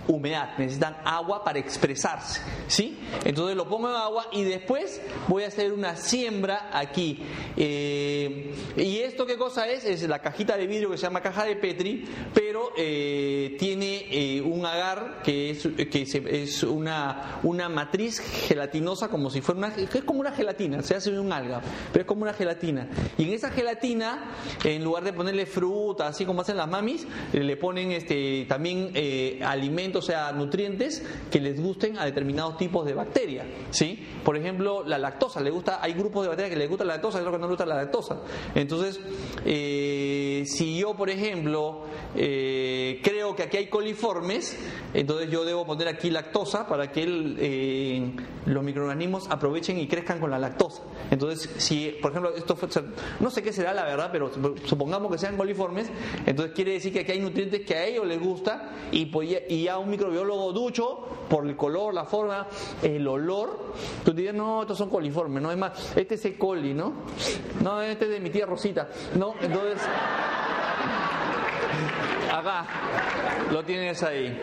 [0.09, 2.99] humedad, necesitan agua para expresarse, ¿sí?
[3.25, 7.23] Entonces lo pongo en agua y después voy a hacer una siembra aquí.
[7.57, 9.85] Eh, ¿Y esto qué cosa es?
[9.85, 14.41] Es la cajita de vidrio que se llama caja de Petri, pero eh, tiene eh,
[14.41, 16.03] un agar que es, que
[16.43, 19.75] es una, una matriz gelatinosa como si fuera una...
[20.21, 21.61] una gelatina, se hace un alga,
[21.93, 22.89] pero es como una gelatina.
[23.19, 24.33] Y en esa gelatina,
[24.65, 28.93] en lugar de ponerle fruta, así como hacen las mamis, le ponen este, también
[29.43, 33.47] alimentos, o sea, nutrientes que les gusten a determinados tipos de bacterias.
[33.71, 34.07] ¿sí?
[34.25, 37.19] Por ejemplo, la lactosa, le gusta, hay grupos de bacterias que les gusta la lactosa
[37.19, 38.21] y otros que no les gusta la lactosa.
[38.55, 39.01] Entonces,
[39.45, 44.57] eh, si yo, por ejemplo, eh, creo que aquí hay coliformes,
[44.95, 48.13] entonces yo debo poner aquí lactosa para que eh,
[48.47, 50.83] los microorganismos aprovechen y crezcan con la lactosa.
[51.11, 52.57] Entonces, si, por ejemplo, esto
[53.21, 54.31] no sé qué será la verdad, pero
[54.65, 55.91] supongamos que sean coliformes,
[56.27, 59.65] entonces quiere decir que aquí hay nutrientes que a ellos les gusta y, pues, y
[59.65, 62.49] ya un microbiólogo ducho, por el color, la forma,
[62.83, 66.37] el olor, tú dirías, no, estos son coliformes, no es más, este es E.
[66.37, 66.93] coli, ¿no?
[67.63, 69.35] No, este es de mi tía Rosita, ¿no?
[69.41, 69.79] Entonces,
[72.31, 72.67] acá
[73.51, 74.41] lo tienes ahí.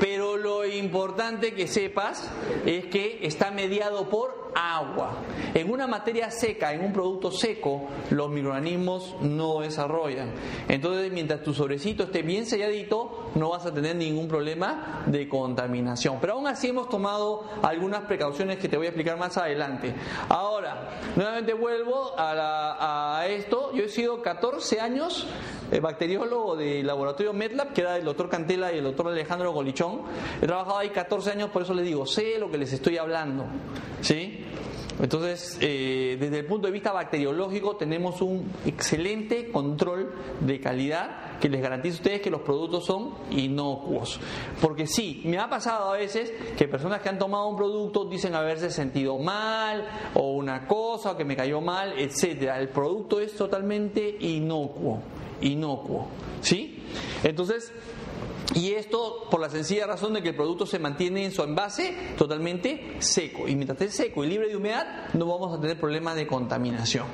[0.00, 2.30] Pero lo importante que sepas
[2.66, 5.22] es que está mediado por agua.
[5.54, 10.32] En una materia seca, en un producto seco, los microorganismos no desarrollan.
[10.68, 16.18] Entonces, mientras tu sobrecito esté bien selladito, no vas a tener ningún problema de contaminación.
[16.20, 19.94] Pero aún así hemos tomado algunas precauciones que te voy a explicar más adelante.
[20.28, 23.72] Ahora, nuevamente vuelvo a, esto.
[23.74, 25.26] Yo he sido 14 años
[25.70, 30.02] eh, bacteriólogo del laboratorio MedLab, que era el doctor Cantela y el doctor Alejandro Golichón.
[30.40, 33.46] He trabajado ahí 14 años, por eso les digo, sé lo que les estoy hablando.
[34.00, 34.44] ¿Sí?
[35.00, 41.48] Entonces, eh, desde el punto de vista bacteriológico, tenemos un excelente control de calidad que
[41.48, 44.18] les garantiza a ustedes que los productos son inocuos.
[44.60, 48.34] Porque sí, me ha pasado a veces que personas que han tomado un producto dicen
[48.34, 52.58] haberse sentido mal, o una cosa, o que me cayó mal, etcétera.
[52.58, 55.00] El producto es totalmente inocuo,
[55.40, 56.08] inocuo.
[56.40, 56.77] ¿Sí?
[57.24, 57.72] Entonces,
[58.54, 61.94] y esto por la sencilla razón de que el producto se mantiene en su envase
[62.16, 63.46] totalmente seco.
[63.46, 67.06] Y mientras esté seco y libre de humedad, no vamos a tener problemas de contaminación.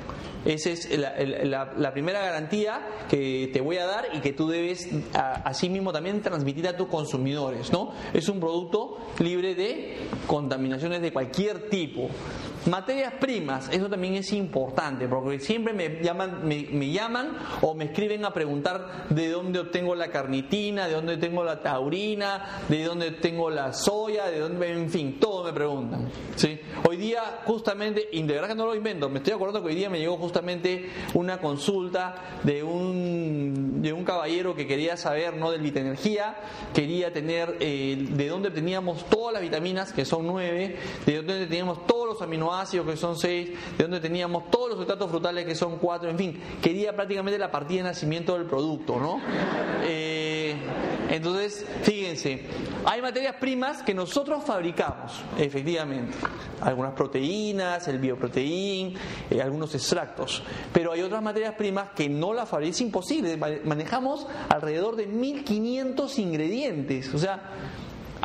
[0.45, 5.91] Esa es la, primera garantía que te voy a dar y que tú debes asimismo
[5.91, 7.71] también transmitir a tus consumidores.
[7.71, 7.93] ¿no?
[8.13, 12.09] Es un producto libre de contaminaciones de cualquier tipo.
[12.65, 19.05] Materias primas, eso también es importante, porque siempre me llaman, o me escriben a preguntar
[19.09, 24.25] de dónde obtengo la carnitina, de dónde tengo la taurina, de dónde tengo la soya,
[24.25, 26.09] de dónde, en fin, todo me preguntan.
[26.87, 29.99] Hoy día, justamente, integrar que no lo invento, me estoy acordando que hoy día me
[29.99, 35.51] llegó justamente una consulta de un, de un caballero que quería saber ¿no?
[35.51, 36.35] del energía,
[36.73, 41.85] quería tener eh, de dónde teníamos todas las vitaminas, que son nueve, de dónde teníamos
[41.85, 45.55] todos los aminoácidos, ácidos que son seis, de donde teníamos todos los sustratos frutales que
[45.55, 49.21] son cuatro, en fin, quería prácticamente la partida de nacimiento del producto, ¿no?
[49.83, 50.55] Eh,
[51.09, 52.45] entonces, fíjense,
[52.85, 56.17] hay materias primas que nosotros fabricamos, efectivamente,
[56.61, 58.95] algunas proteínas, el bioproteín,
[59.29, 64.27] eh, algunos extractos, pero hay otras materias primas que no las fabricamos, es imposible, manejamos
[64.49, 67.51] alrededor de 1500 ingredientes, o sea,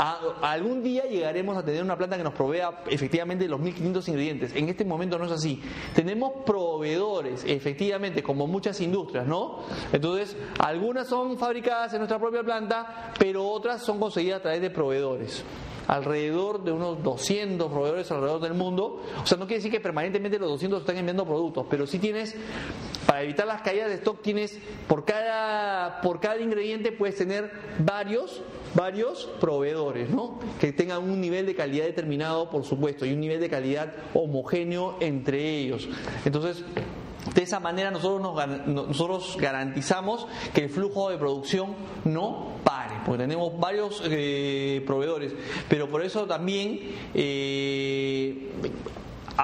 [0.01, 4.55] algún día llegaremos a tener una planta que nos provea efectivamente los 1500 ingredientes.
[4.55, 5.61] En este momento no es así.
[5.95, 9.61] Tenemos proveedores, efectivamente, como muchas industrias, ¿no?
[9.93, 14.71] Entonces, algunas son fabricadas en nuestra propia planta, pero otras son conseguidas a través de
[14.71, 15.45] proveedores
[15.91, 19.03] alrededor de unos 200 proveedores alrededor del mundo.
[19.21, 22.37] O sea, no quiere decir que permanentemente los 200 están enviando productos, pero sí tienes,
[23.07, 28.41] para evitar las caídas de stock, tienes por cada, por cada ingrediente puedes tener varios
[28.75, 30.39] varios proveedores, ¿no?
[30.61, 34.97] Que tengan un nivel de calidad determinado, por supuesto, y un nivel de calidad homogéneo
[35.01, 35.89] entre ellos.
[36.25, 36.65] Entonces,
[37.35, 38.21] de esa manera nosotros,
[38.67, 45.33] nos, nosotros garantizamos que el flujo de producción no pare, porque tenemos varios eh, proveedores,
[45.69, 46.81] pero por eso también
[47.15, 47.90] eh,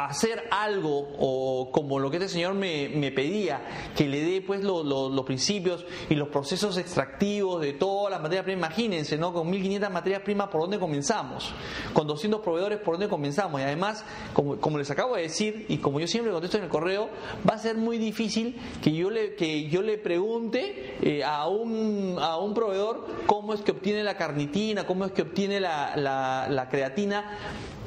[0.04, 3.62] hacer algo o como lo que este señor me, pedía,
[3.96, 8.70] que le dé pues los principios y los procesos extractivos de todas las materias primas.
[8.70, 9.32] Imagínense, ¿no?
[9.32, 11.54] Con 1500 materias primas, ¿por dónde comenzamos?
[11.94, 13.60] Con 200 proveedores, ¿por dónde comenzamos?
[13.60, 14.04] Y además,
[14.34, 17.08] como, les acabo de decir, y como yo siempre contesto en el correo,
[17.48, 22.16] va a ser muy difícil que yo le, que yo le pregunte eh, a, un,
[22.20, 26.68] a un proveedor cómo es que obtiene la carnitina, cómo es que obtiene la, la
[26.68, 27.38] creatina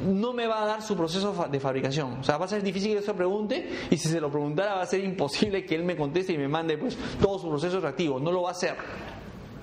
[0.06, 1.99] no me va a dar su proceso de fabricación.
[2.02, 4.82] O sea, va a ser difícil que se pregunte y si se lo preguntara va
[4.82, 8.20] a ser imposible que él me conteste y me mande pues todo su proceso reactivo.
[8.20, 8.76] No lo va a hacer.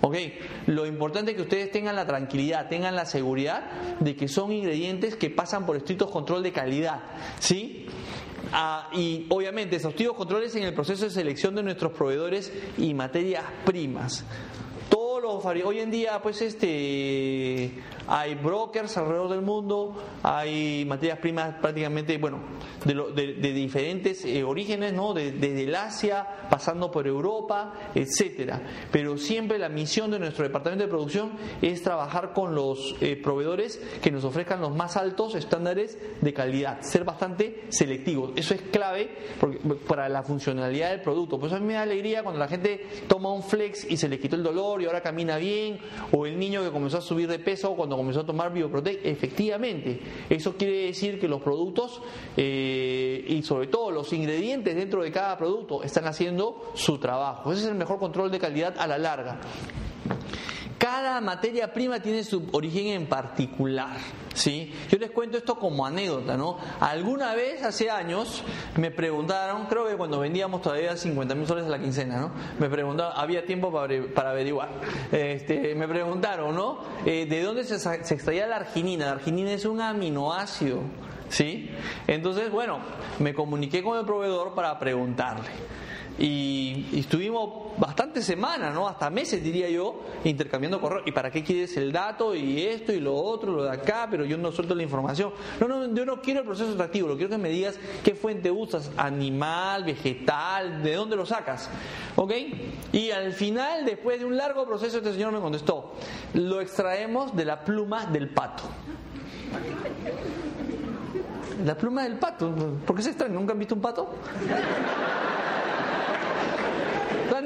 [0.00, 0.16] ¿Ok?
[0.66, 5.16] Lo importante es que ustedes tengan la tranquilidad, tengan la seguridad de que son ingredientes
[5.16, 7.00] que pasan por estricto control de calidad.
[7.38, 7.86] ¿Sí?
[8.52, 13.44] Ah, y obviamente exhaustivos controles en el proceso de selección de nuestros proveedores y materias
[13.64, 14.24] primas.
[15.28, 17.72] Hoy en día pues este
[18.06, 22.38] hay brokers alrededor del mundo, hay materias primas prácticamente, bueno,
[22.84, 25.12] de, diferentes eh, orígenes, ¿no?
[25.12, 28.62] De- desde el Asia, pasando por Europa, etcétera.
[28.92, 33.78] Pero siempre la misión de nuestro departamento de producción es trabajar con los eh, proveedores
[34.00, 38.30] que nos ofrezcan los más altos estándares de calidad, ser bastante selectivos.
[38.36, 39.10] Eso es clave
[39.88, 41.40] para la funcionalidad del producto.
[41.40, 44.20] Pues a mí me da alegría cuando la gente toma un flex y se le
[44.20, 45.78] quitó el dolor y ahora camina bien,
[46.12, 49.06] o el niño que comenzó a subir de peso cuando comenzó a tomar Bioprotect.
[49.06, 49.98] Efectivamente,
[50.28, 52.02] eso quiere decir que los productos
[52.36, 57.50] eh, y sobre todo los ingredientes dentro de cada producto están haciendo su trabajo.
[57.50, 59.40] Ese es el mejor control de calidad a la larga.
[60.78, 63.96] Cada materia prima tiene su origen en particular,
[64.34, 64.74] ¿sí?
[64.90, 66.58] Yo les cuento esto como anécdota, ¿no?
[66.80, 68.44] Alguna vez, hace años,
[68.76, 72.30] me preguntaron, creo que cuando vendíamos todavía 50 mil soles a la quincena, ¿no?
[72.58, 74.68] Me preguntaron, había tiempo para, averi- para averiguar.
[75.10, 76.80] Este, me preguntaron, ¿no?
[77.06, 79.06] Eh, ¿De dónde se, se extraía la arginina?
[79.06, 80.80] La arginina es un aminoácido,
[81.30, 81.70] ¿sí?
[82.06, 82.80] Entonces, bueno,
[83.18, 85.48] me comuniqué con el proveedor para preguntarle.
[86.18, 88.88] Y, estuvimos bastantes semanas, ¿no?
[88.88, 91.02] Hasta meses, diría yo, intercambiando correos.
[91.06, 92.34] ¿Y para qué quieres el dato?
[92.34, 95.32] Y esto, y lo otro, lo de acá, pero yo no suelto la información.
[95.60, 98.50] No, no, yo no quiero el proceso extractivo, lo quiero que me digas qué fuente
[98.50, 101.68] usas, animal, vegetal, de dónde lo sacas.
[102.16, 102.32] ¿Ok?
[102.92, 105.92] Y al final, después de un largo proceso, este señor me contestó,
[106.32, 108.64] lo extraemos de la pluma del pato.
[111.64, 112.54] La pluma del pato,
[112.86, 113.30] ¿por qué se extrae?
[113.30, 114.14] ¿Nunca han visto un pato?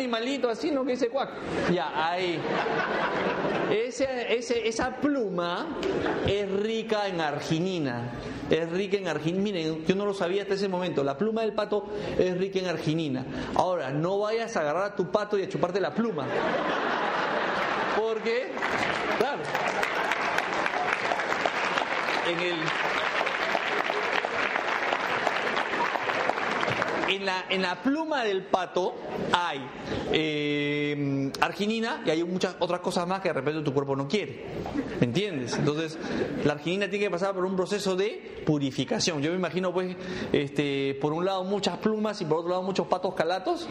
[0.00, 0.82] Animalito así, ¿no?
[0.82, 1.28] Que dice cuac.
[1.70, 2.40] Ya, ahí.
[3.70, 5.76] Ese- esa pluma
[6.26, 8.12] es rica en arginina.
[8.48, 9.42] Es rica en arginina.
[9.42, 11.04] Miren, yo no lo sabía hasta ese momento.
[11.04, 11.86] La pluma del pato
[12.18, 13.26] es rica en arginina.
[13.56, 16.26] Ahora, no vayas a agarrar a tu pato y a chuparte la pluma.
[18.00, 18.48] Porque,
[19.18, 19.42] claro,
[22.26, 22.56] en el,
[27.10, 28.94] en la, en la pluma del pato
[29.32, 29.60] hay
[30.12, 34.44] eh, arginina y hay muchas otras cosas más que de repente tu cuerpo no quiere.
[35.00, 35.56] ¿Me entiendes?
[35.56, 35.98] Entonces,
[36.44, 39.22] la arginina tiene que pasar por un proceso de purificación.
[39.22, 39.96] Yo me imagino, pues,
[40.32, 43.68] este, por un lado muchas plumas y por otro lado muchos patos calatos.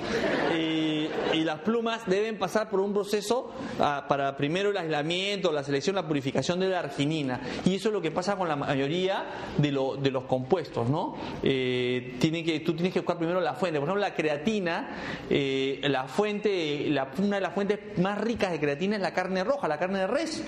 [0.57, 5.63] Y, y las plumas deben pasar por un proceso ah, para primero el aislamiento, la
[5.63, 7.41] selección, la purificación de la arginina.
[7.65, 9.25] Y eso es lo que pasa con la mayoría
[9.57, 11.15] de, lo- de los compuestos, ¿no?
[11.43, 13.79] Eh, que, tú tienes que buscar primero la fuente.
[13.79, 14.89] Por ejemplo, la creatina,
[15.29, 19.43] eh, la fuente, la, una de las fuentes más ricas de creatina es la carne
[19.43, 20.43] roja, la carne de res.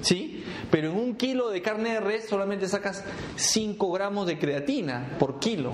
[0.00, 0.44] ¿Sí?
[0.70, 3.04] Pero en un kilo de carne de res solamente sacas
[3.36, 5.72] 5 gramos de creatina por kilo.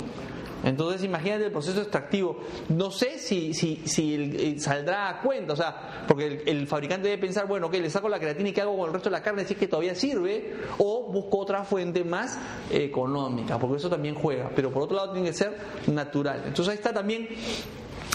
[0.64, 2.40] Entonces imagínate el proceso extractivo.
[2.70, 3.82] No sé si, si,
[4.14, 7.90] eh, saldrá a cuenta, o sea, porque el, el fabricante debe pensar, bueno, ok, le
[7.90, 9.68] saco la creatina y qué hago con el resto de la carne si es que
[9.68, 12.38] todavía sirve, o busco otra fuente más
[12.70, 14.50] económica, porque eso también juega.
[14.54, 16.42] Pero por otro lado tiene que ser natural.
[16.46, 17.28] Entonces ahí está también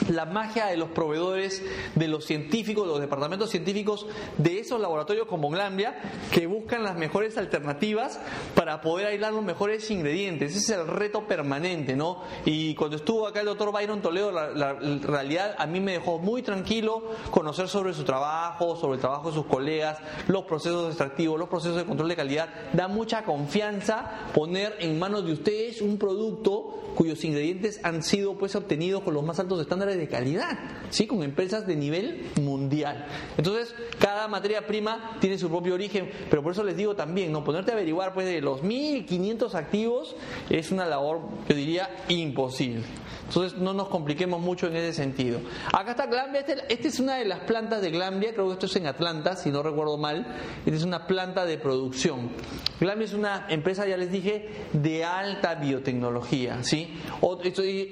[0.10, 1.63] la magia de los proveedores,
[1.95, 4.06] de los científicos, de los departamentos científicos
[4.38, 5.97] de esos laboratorios como Glambia,
[6.32, 8.19] que buscan las mejores alternativas
[8.56, 10.56] para poder aislar los mejores ingredientes.
[10.56, 12.23] Ese es el reto permanente, ¿no?
[12.45, 16.17] Y cuando estuvo acá el doctor Byron Toledo, la, la- realidad a mí me dejó
[16.19, 19.97] muy tranquilo conocer sobre su trabajo, sobre el trabajo de sus colegas,
[20.28, 22.49] los procesos extractivos, los procesos de control de calidad.
[22.73, 28.56] Da mucha confianza poner en manos de ustedes un producto cuyos ingredientes han sido pues
[28.56, 30.58] obtenidos con los más altos estándares de calidad,
[30.89, 31.08] ¿sí?
[31.08, 33.06] con empresas de nivel mundial.
[33.38, 37.44] Entonces, cada materia prima tiene su propio origen, pero por eso les digo también, no
[37.44, 40.15] ponerte a averiguar pues de los 1500 activos
[40.50, 42.84] es una labor, yo diría, imposible.
[43.28, 45.39] Entonces no nos compliquemos mucho en este sentido.
[45.72, 48.65] Acá está Glambia, esta este es una de las plantas de Glambia, creo que esto
[48.65, 50.26] es en Atlanta, si no recuerdo mal.
[50.65, 52.32] Esta es una planta de producción.
[52.80, 56.96] Glambia es una empresa, ya les dije, de alta biotecnología, ¿sí?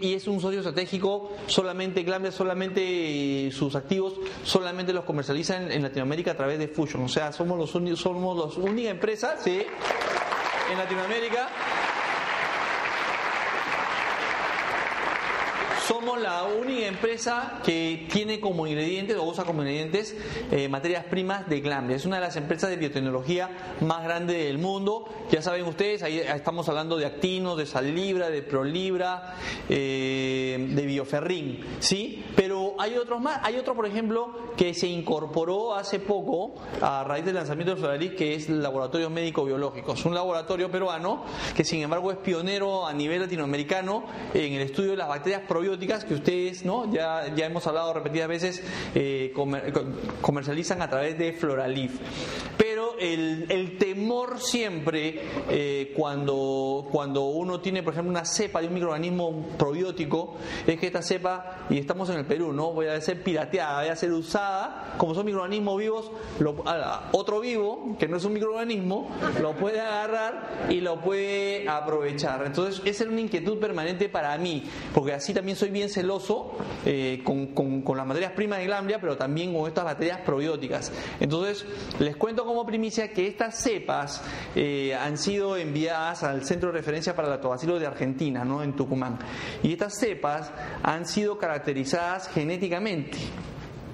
[0.02, 5.84] Y es un socio estratégico, solamente Glambia, solamente eh, sus activos, solamente los comercializa en,
[5.84, 7.04] Latinoamérica a través de Fusion.
[7.04, 9.62] O sea, somos los somos la única empresa, ¿sí?
[10.71, 11.50] En Latinoamérica
[15.88, 20.17] Somos la única empresa que tiene como ingredientes o usa como ingredientes
[20.52, 21.95] eh, materias primas de Glambia.
[21.95, 25.06] Es una de las empresas de biotecnología más grandes del mundo.
[25.32, 29.35] Ya saben ustedes, ahí estamos hablando de Actino, de Salibra, de Prolibra,
[29.69, 32.21] eh, de Bioferrin, ¿sí?
[32.35, 33.40] Pero hay otros más.
[33.44, 38.12] Hay otro, por ejemplo, que se incorporó hace poco a raíz del lanzamiento de Solaris,
[38.12, 39.94] que es el Laboratorio Médico Biológico.
[39.94, 41.23] Es un laboratorio peruano
[41.56, 45.77] que, sin embargo, es pionero a nivel latinoamericano en el estudio de las bacterias probióticas
[45.78, 46.92] que ustedes, ¿no?
[46.92, 48.63] Ya, ya hemos hablado repetidas veces,
[48.96, 49.34] eh,
[50.21, 52.00] comercializan a través de Floralif.
[52.58, 58.73] Pero el, temor siempre, eh, cuando, cuando uno tiene, por ejemplo, una cepa de un
[58.73, 62.71] microorganismo probiótico, es que esta cepa, y estamos en el Perú, ¿no?
[62.71, 66.12] Voy a ser pirateada, voy a ser usada, como son microorganismos vivos,
[67.12, 69.10] otro vivo, que no es un microorganismo,
[69.42, 72.46] lo puede agarrar y lo puede aprovechar.
[72.46, 74.63] Entonces, esa es una inquietud permanente para mí,
[74.94, 76.52] porque así también soy bien celoso
[76.86, 80.92] eh, con, las materias primas de Glambria, pero también con estas bacterias probióticas.
[81.20, 81.65] Entonces,
[82.00, 84.22] les cuento como primicia que estas cepas
[84.56, 88.63] eh, han sido enviadas al Centro de Referencia para la Tobacilo de Argentina, ¿no?
[88.63, 89.20] en Tucumán.
[89.63, 90.52] Y estas cepas
[90.84, 93.18] han sido caracterizadas genéticamente.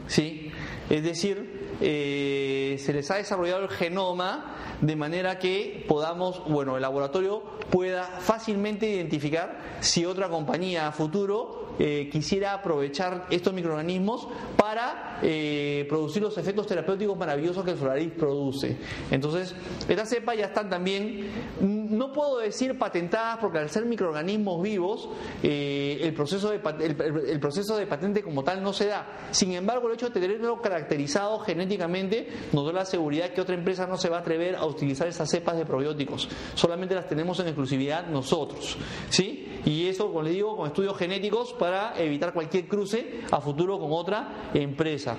[0.08, 0.52] ¿sí?
[0.90, 6.82] Es decir, eh, se les ha desarrollado el genoma de manera que podamos, bueno, el
[6.82, 15.20] laboratorio pueda fácilmente identificar si otra compañía a futuro eh, quisiera aprovechar estos microorganismos para
[15.22, 18.78] eh, producir los efectos terapéuticos maravillosos que el Solaris produce.
[19.10, 19.56] Entonces,
[19.88, 25.10] estas cepas ya están también, mm, no puedo decir patentadas porque al ser microorganismos vivos,
[25.42, 26.60] eh, el, proceso de,
[27.28, 29.30] el, proceso de patente como tal no se da.
[29.32, 33.88] Sin embargo, el hecho de tenerlo caracterizado genéticamente nos da la seguridad que otra empresa
[33.88, 36.28] no se va a atrever a utilizar esas cepas de probióticos.
[36.56, 38.78] Solamente las tenemos en exclusividad nosotros.
[39.10, 39.43] ¿Sí?
[39.66, 43.92] Y eso, como le digo, con estudios genéticos para evitar cualquier cruce a futuro con
[43.92, 45.18] otra empresa.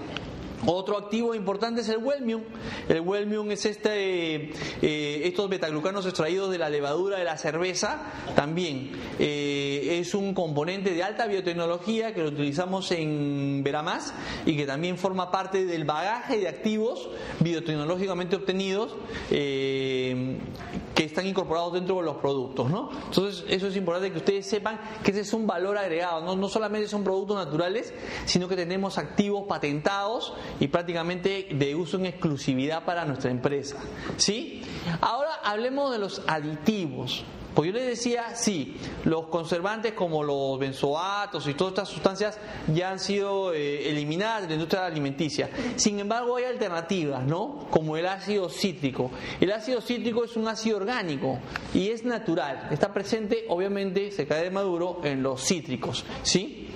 [0.67, 2.43] Otro activo importante es el Welmium.
[2.89, 8.03] El Welmium es este, eh, estos betaglucanos extraídos de la levadura de la cerveza.
[8.35, 14.15] También eh, es un componente de alta biotecnología que lo utilizamos en Veramás
[14.47, 18.97] y que también forma parte del bagaje de activos biotecnológicamente obtenidos
[19.31, 20.39] eh,
[20.95, 22.71] que están incorporados dentro de los productos.
[22.71, 22.91] ¿no?
[23.07, 26.25] Entonces, eso es importante que ustedes sepan que ese es un valor agregado.
[26.25, 27.93] No, no solamente son productos naturales,
[28.27, 33.77] sino que tenemos activos patentados y prácticamente de uso en exclusividad para nuestra empresa.
[34.17, 34.63] ¿Sí?
[35.01, 37.25] Ahora hablemos de los aditivos.
[37.55, 42.91] Pues yo les decía, sí, los conservantes como los benzoatos y todas estas sustancias ya
[42.91, 45.49] han sido eh, eliminadas de la industria alimenticia.
[45.77, 47.67] Sin embargo, hay alternativas, ¿no?
[47.71, 49.11] Como el ácido cítrico.
[49.41, 51.39] El ácido cítrico es un ácido orgánico
[51.73, 52.69] y es natural.
[52.73, 56.74] Está presente, obviamente, se cae de maduro en los cítricos, ¿sí?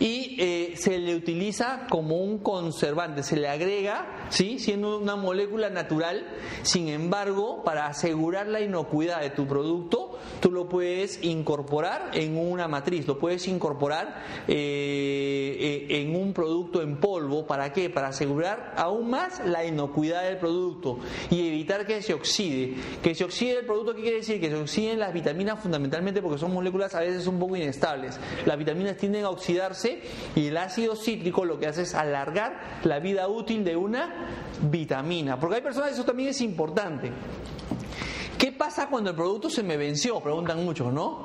[0.00, 4.58] Y eh, se le utiliza como un conservante, se le agrega, ¿sí?
[4.58, 6.26] siendo una molécula natural,
[6.62, 12.68] sin embargo, para asegurar la inocuidad de tu producto, tú lo puedes incorporar en una
[12.68, 17.90] matriz, lo puedes incorporar eh, eh, en un producto en polvo, ¿para qué?
[17.90, 20.98] Para asegurar aún más la inocuidad del producto
[21.30, 22.74] y evitar que se oxide.
[23.02, 24.40] Que se oxide el producto, ¿qué quiere decir?
[24.40, 28.18] Que se oxiden las vitaminas fundamentalmente porque son moléculas a veces un poco inestables.
[28.44, 29.83] Las vitaminas tienden a oxidarse
[30.34, 34.28] y el ácido cítrico lo que hace es alargar la vida útil de una
[34.62, 35.38] vitamina.
[35.38, 37.10] Porque hay personas, eso también es importante.
[38.38, 40.20] ¿Qué pasa cuando el producto se me venció?
[40.20, 41.24] Preguntan muchos, ¿no?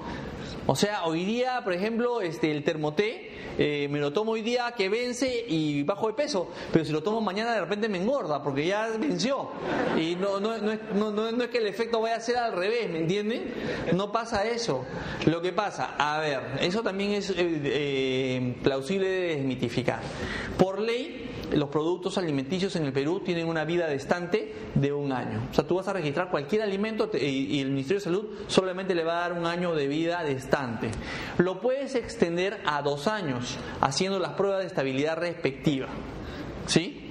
[0.68, 3.32] O sea, hoy día, por ejemplo, este, el termoté
[3.62, 7.04] eh, me lo tomo hoy día que vence y bajo de peso, pero si lo
[7.04, 9.50] tomo mañana de repente me engorda porque ya venció.
[9.98, 12.90] Y no, no, no, es, no, es que el efecto vaya a ser al revés,
[12.90, 13.54] ¿me entienden?
[13.94, 14.86] No pasa eso.
[15.26, 20.00] Lo que pasa, a ver, eso también es eh, eh, plausible de desmitificar.
[20.58, 25.42] Por ley, los productos alimenticios en el Perú tienen una vida destante de un año.
[25.52, 29.04] O sea, tú vas a registrar cualquier alimento y el Ministerio de Salud solamente le
[29.04, 30.92] va a dar un año de vida destante.
[31.38, 35.88] Lo puedes extender a dos años haciendo las pruebas de estabilidad respectiva.
[36.68, 37.10] ¿Sí?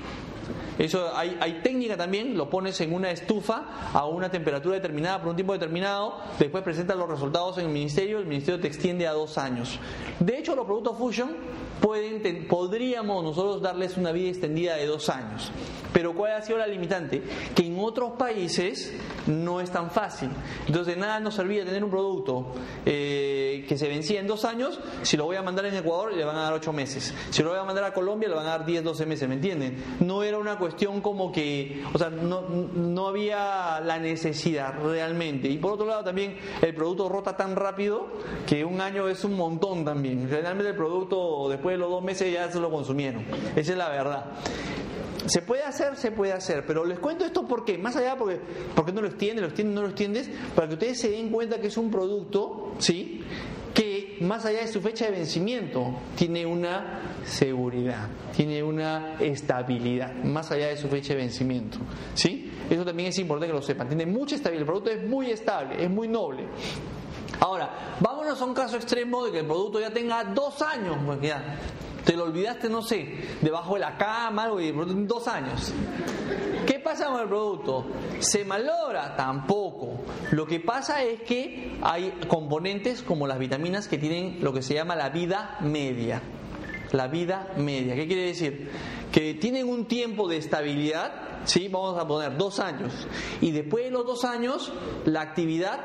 [0.79, 5.31] Eso hay, hay, técnica también, lo pones en una estufa a una temperatura determinada por
[5.31, 9.13] un tiempo determinado, después presentas los resultados en el ministerio, el ministerio te extiende a
[9.13, 9.81] dos años.
[10.21, 11.31] De hecho, los productos Fusion
[11.81, 15.51] podríamos nosotros darles una vida extendida de dos años.
[15.93, 17.23] Pero ¿cuál ha sido la limitante?
[17.55, 18.93] Que en otros países
[19.27, 20.31] no es tan fácil.
[20.67, 22.53] Entonces nada nos servía tener un producto
[22.85, 26.25] eh, que se vencía en dos años, si lo voy a mandar en Ecuador le
[26.25, 27.15] van a dar ocho meses.
[27.31, 29.35] Si lo voy a mandar a Colombia le van a dar 10, 12 meses, ¿me
[29.35, 29.83] entienden?
[30.01, 35.49] No era una cuestión como que, o sea, no, no había la necesidad realmente.
[35.49, 38.07] Y por otro lado también el producto rota tan rápido
[38.47, 40.29] que un año es un montón también.
[40.29, 43.25] Realmente el producto después de los dos meses ya se lo consumieron.
[43.57, 44.25] Esa es la verdad.
[45.27, 48.41] Se puede hacer, se puede hacer, pero les cuento esto porque, más allá porque,
[48.75, 51.61] porque no lo extiendes, lo extiendes, no lo extiendes, para que ustedes se den cuenta
[51.61, 53.21] que es un producto, ¿sí?
[53.75, 60.51] Que más allá de su fecha de vencimiento, tiene una seguridad, tiene una estabilidad, más
[60.51, 61.79] allá de su fecha de vencimiento.
[62.15, 62.51] ¿Sí?
[62.71, 63.89] Eso también es importante que lo sepan.
[63.89, 66.45] Tiene mucha estabilidad, el producto es muy estable, es muy noble.
[67.41, 71.29] Ahora, vámonos a un caso extremo de que el producto ya tenga dos años, porque
[71.29, 71.59] ya
[72.05, 75.73] te lo olvidaste, no sé, debajo de la cama, algo, y dos años.
[76.67, 77.87] ¿Qué pasa con el producto?
[78.19, 79.15] ¿Se malogra?
[79.15, 80.01] Tampoco.
[80.31, 84.75] Lo que pasa es que hay componentes como las vitaminas que tienen lo que se
[84.75, 86.23] llama la vida media.
[86.93, 87.95] La vida media.
[87.95, 88.71] ¿Qué quiere decir?
[89.13, 91.13] Que tienen un tiempo de estabilidad,
[91.45, 91.69] ¿sí?
[91.69, 93.07] Vamos a poner dos años.
[93.41, 94.73] Y después de los dos años,
[95.05, 95.79] la actividad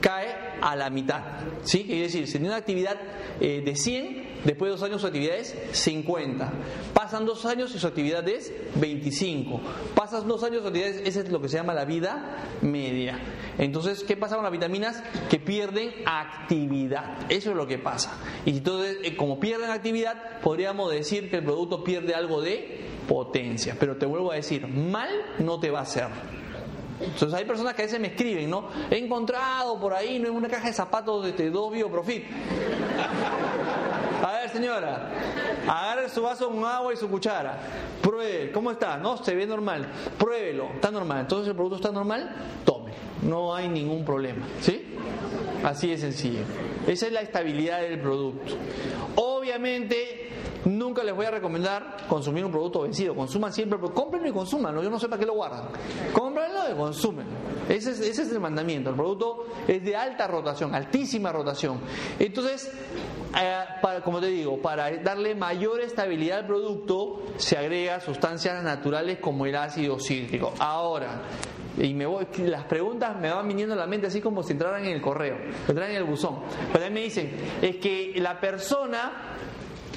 [0.00, 1.22] cae a la mitad.
[1.62, 1.84] ¿Sí?
[1.84, 2.96] Quiere decir, si tiene una actividad
[3.40, 6.52] eh, de 100, después de dos años su actividad es 50.
[6.94, 9.60] Pasan dos años y su actividad es 25.
[9.94, 13.18] Pasan dos años su actividad es, es lo que se llama la vida media.
[13.58, 15.02] Entonces, ¿qué pasa con las vitaminas?
[15.28, 17.30] Que pierden actividad.
[17.30, 18.18] Eso es lo que pasa.
[18.44, 23.76] Y entonces, eh, como pierden actividad, podríamos decir que el producto pierde algo de potencia.
[23.78, 26.08] Pero te vuelvo a decir, mal no te va a hacer.
[27.00, 28.68] Entonces hay personas que a veces me escriben, ¿no?
[28.90, 32.24] He encontrado por ahí en una caja de zapatos de este, dos Bioprofit.
[34.24, 35.10] A ver, señora,
[35.66, 37.58] agarre su vaso con agua y su cuchara.
[38.02, 38.96] Pruebe, ¿cómo está?
[38.96, 39.86] No, se ve normal.
[40.18, 41.20] Pruébelo, está normal.
[41.20, 42.34] Entonces el producto está normal,
[42.64, 42.92] tome.
[43.22, 44.46] No hay ningún problema.
[44.60, 44.96] ¿Sí?
[45.64, 46.40] Así de sencillo.
[46.86, 48.54] Esa es la estabilidad del producto.
[49.16, 50.30] Obviamente
[50.64, 53.14] Nunca les voy a recomendar consumir un producto vencido.
[53.14, 54.82] Consuman siempre, pero cómprenlo y consumanlo.
[54.82, 55.68] Yo no sé para qué lo guardan.
[56.12, 57.26] Cómprenlo y consumen.
[57.68, 58.90] Ese es, el mandamiento.
[58.90, 61.80] El producto es de alta rotación, altísima rotación.
[62.18, 62.72] Entonces,
[63.38, 63.64] eh,
[64.04, 69.54] como te digo, para darle mayor estabilidad al producto, se agrega sustancias naturales como el
[69.54, 70.54] ácido cítrico.
[70.58, 71.22] Ahora,
[71.76, 74.84] y me voy, las preguntas me van viniendo a la mente así como si entraran
[74.84, 75.36] en el correo,
[75.68, 76.40] entraran en el buzón.
[76.72, 79.36] Pero ahí me dicen, es que la persona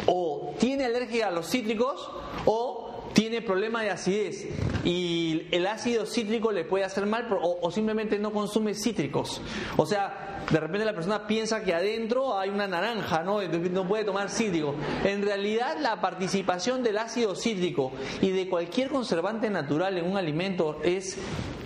[0.08, 2.10] o tiene alergia a los cítricos
[2.46, 4.48] o tiene problema de acidez
[4.84, 9.42] y el ácido cítrico le puede hacer mal o, simplemente no consume cítricos.
[9.78, 13.42] O sea, de repente la persona piensa que adentro hay una naranja, ¿no?
[13.42, 14.76] No puede tomar cítrico.
[15.04, 17.92] En realidad la participación del ácido cítrico
[18.22, 21.18] y de cualquier conservante natural en un alimento es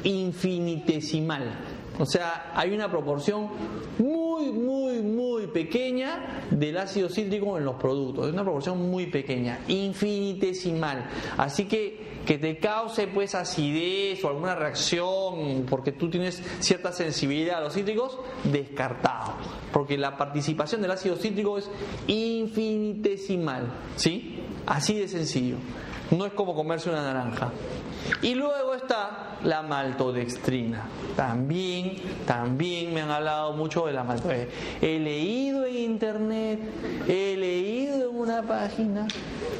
[0.03, 1.74] infinitesimal.
[1.99, 3.49] O sea, hay una proporción
[3.97, 8.27] muy, muy, muy pequeña del ácido cítrico en los productos.
[8.27, 11.09] Es una proporción muy pequeña, infinitesimal.
[11.37, 17.59] Así que que te cause pues acidez o alguna reacción porque tú tienes cierta sensibilidad
[17.59, 19.35] a los cítricos, descartado.
[19.71, 21.69] Porque la participación del ácido cítrico es
[22.07, 23.71] infinitesimal.
[23.95, 24.41] ¿Sí?
[24.65, 25.57] Así de sencillo.
[26.11, 27.51] No es como comerse una naranja.
[28.21, 30.87] Y luego está la maltodextrina.
[31.15, 31.95] También,
[32.25, 34.79] también me han hablado mucho de la maltodextrina.
[34.81, 36.59] He leído en internet,
[37.07, 39.07] he leído en una página,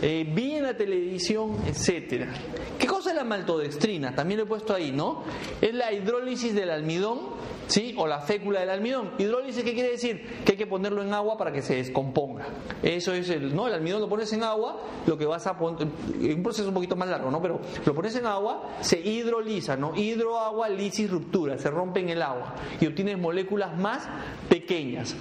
[0.01, 2.33] eh, vi en la televisión, etcétera.
[2.77, 4.13] ¿Qué cosa es la maltodextrina?
[4.13, 5.23] También lo he puesto ahí, ¿no?
[5.61, 7.35] Es la hidrólisis del almidón
[7.67, 7.95] ¿sí?
[7.97, 9.11] O la fécula del almidón.
[9.17, 10.43] Hidrólisis, ¿qué quiere decir?
[10.45, 12.45] Que hay que ponerlo en agua para que se descomponga.
[12.81, 13.67] Eso es el, ¿no?
[13.67, 15.87] El almidón lo pones en agua, lo que vas a poner,
[16.35, 17.41] un proceso un poquito más largo, ¿no?
[17.41, 19.95] Pero lo pones en agua, se hidroliza, ¿no?
[19.95, 24.07] Hidro, agua, lisis, ruptura, se rompe en el agua y obtienes moléculas más
[24.49, 25.15] pequeñas.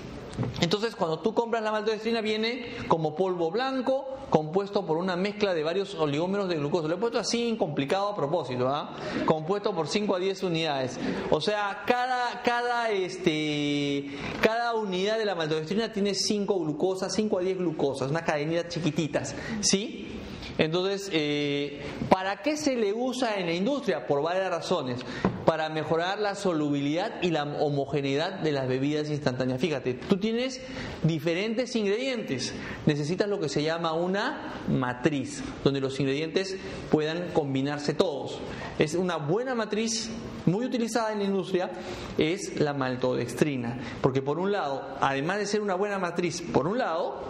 [0.60, 5.62] Entonces, cuando tú compras la maltodextrina, viene como polvo blanco, compuesto por una mezcla de
[5.62, 6.88] varios oligómeros de glucosa.
[6.88, 8.96] Lo he puesto así complicado a propósito, ¿ah?
[9.26, 10.98] Compuesto por 5 a 10 unidades.
[11.30, 14.10] O sea, cada, cada, este,
[14.40, 19.36] cada unidad de la maltodextrina tiene 5 glucosas, 5 a 10 glucosas, unas cadenitas chiquititas,
[19.60, 20.13] ¿sí?
[20.58, 24.06] Entonces, eh, ¿para qué se le usa en la industria?
[24.06, 25.00] Por varias razones.
[25.44, 29.60] Para mejorar la solubilidad y la homogeneidad de las bebidas instantáneas.
[29.60, 30.60] Fíjate, tú tienes
[31.02, 32.54] diferentes ingredientes.
[32.86, 36.56] Necesitas lo que se llama una matriz, donde los ingredientes
[36.90, 38.38] puedan combinarse todos.
[38.78, 40.10] Es una buena matriz
[40.46, 41.70] muy utilizada en la industria
[42.18, 46.78] es la maltodextrina, porque por un lado, además de ser una buena matriz, por un
[46.78, 47.22] lado,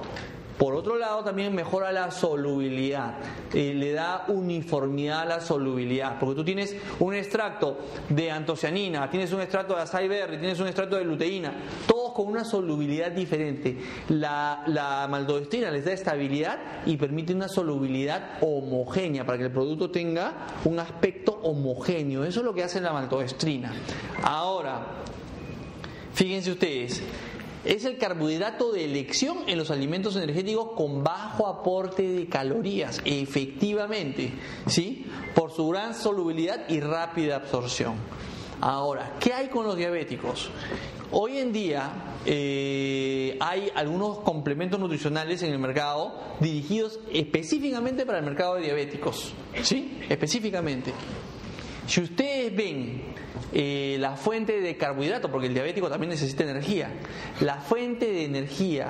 [0.58, 3.14] por otro lado, también mejora la solubilidad,
[3.52, 7.78] le da uniformidad a la solubilidad, porque tú tienes un extracto
[8.08, 11.52] de antocianina, tienes un extracto de açaí berry, tienes un extracto de luteína,
[11.86, 13.76] todos con una solubilidad diferente.
[14.08, 15.08] La, la
[15.50, 21.40] les da estabilidad y permite una solubilidad homogénea para que el producto tenga un aspecto
[21.42, 22.24] homogéneo.
[22.24, 23.72] Eso es lo que hace la maltodextrina.
[24.22, 24.86] Ahora,
[26.12, 27.02] fíjense ustedes,
[27.64, 34.32] es el carbohidrato de elección en los alimentos energéticos con bajo aporte de calorías, efectivamente,
[34.66, 35.06] ¿sí?
[35.34, 37.94] Por su gran solubilidad y rápida absorción.
[38.60, 40.50] Ahora, ¿qué hay con los diabéticos?
[41.16, 41.92] hoy en día
[42.26, 49.32] eh, hay algunos complementos nutricionales en el mercado dirigidos específicamente para el mercado de diabéticos.
[49.62, 49.98] ¿Sí?
[50.08, 50.92] Específicamente.
[51.86, 53.02] Si ustedes ven
[53.52, 56.88] eh, la fuente de carbohidrato, porque el diabético también necesita energía,
[57.40, 58.88] la fuente de energía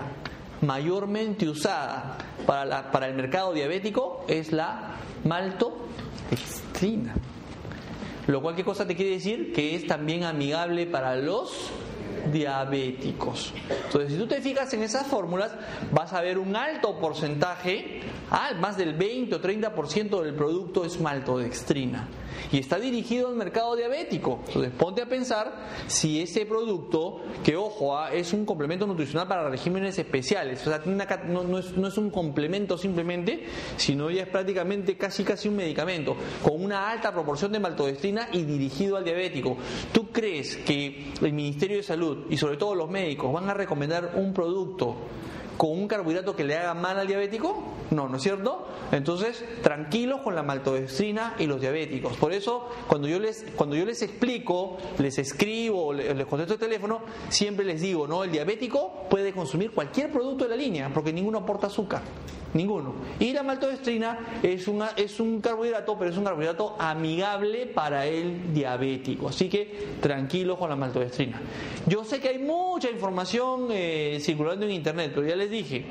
[0.60, 7.14] mayormente usada para, el mercado diabético es la maltodextrina.
[8.28, 9.52] Lo cual, ¿qué cosa te quiere decir?
[9.52, 11.70] Que es también amigable para los
[12.32, 13.52] diabéticos.
[13.86, 15.52] Entonces, si tú te fijas en esas fórmulas,
[15.92, 20.98] vas a ver un alto porcentaje, ah, más del 20 o 30% del producto es
[21.00, 22.08] maltodextrina
[22.52, 24.40] y está dirigido al mercado diabético.
[24.46, 29.48] Entonces ponte a pensar si ese producto, que ojo, ah, es un complemento nutricional para
[29.48, 33.44] regímenes especiales, o sea, no, es, un complemento simplemente,
[33.76, 38.42] sino ya es prácticamente casi casi un medicamento, con una alta proporción de maltodextrina y
[38.42, 39.56] dirigido al diabético.
[39.92, 44.12] ¿Tú crees que el Ministerio de Salud y sobre todo los médicos van a recomendar
[44.16, 44.96] un producto
[45.56, 47.62] con un carbohidrato que le haga mal al diabético?
[47.90, 48.66] No, ¿no es cierto?
[48.92, 52.16] Entonces, tranquilos con la maltodextrina y los diabéticos.
[52.16, 56.60] Por eso, cuando yo les, cuando yo les explico, les escribo, les, les contesto el
[56.60, 58.24] teléfono, siempre les digo, ¿no?
[58.24, 62.02] El diabético puede consumir cualquier producto de la línea, porque ninguno aporta azúcar.
[62.54, 62.94] Ninguno.
[63.18, 68.54] Y la maltodextrina es, una, es un carbohidrato, pero es un carbohidrato amigable para el
[68.54, 69.28] diabético.
[69.28, 71.40] Así que tranquilos con la maltodextrina.
[71.86, 75.84] Yo sé que hay mucha información eh, circulando en internet, pero ya les dije,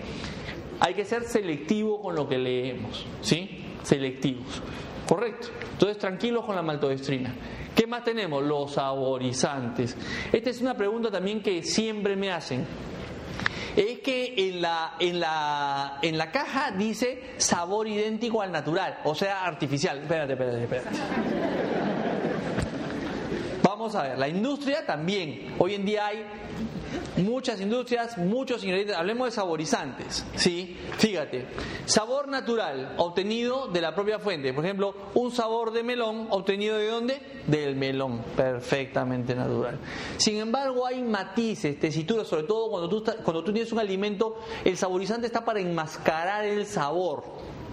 [0.79, 3.05] hay que ser selectivo con lo que leemos.
[3.21, 3.65] ¿Sí?
[3.83, 4.61] Selectivos.
[5.05, 5.47] Correcto.
[5.73, 7.35] Entonces tranquilos con la maltodextrina.
[7.75, 8.41] ¿Qué más tenemos?
[8.41, 9.97] Los saborizantes.
[10.31, 12.65] Esta es una pregunta también que siempre me hacen
[13.75, 19.15] es que en la, en la, en la caja dice sabor idéntico al natural, o
[19.15, 19.99] sea, artificial.
[19.99, 20.89] Espérate, espérate, espérate.
[23.63, 25.55] Vamos a ver, la industria también.
[25.57, 26.25] Hoy en día hay
[27.17, 28.95] muchas industrias, muchos ingredientes.
[28.95, 30.77] Hablemos de saborizantes, ¿sí?
[30.97, 31.47] Fíjate,
[31.85, 34.53] sabor natural obtenido de la propia fuente.
[34.53, 37.21] Por ejemplo, un sabor de melón obtenido de dónde?
[37.47, 39.79] Del melón, perfectamente natural.
[40.17, 44.77] Sin embargo, hay matices, tesituras, sobre todo cuando tú, cuando tú tienes un alimento, el
[44.77, 47.23] saborizante está para enmascarar el sabor.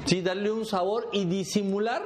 [0.05, 0.23] ¿Sí?
[0.23, 2.03] darle un sabor y disimular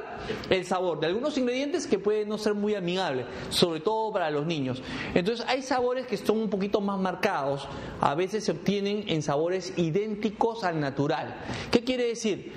[0.49, 4.45] el sabor de algunos ingredientes que pueden no ser muy amigables, sobre todo para los
[4.45, 4.81] niños.
[5.13, 7.67] Entonces hay sabores que son un poquito más marcados,
[8.01, 11.35] a veces se obtienen en sabores idénticos al natural.
[11.71, 12.53] ¿Qué quiere decir?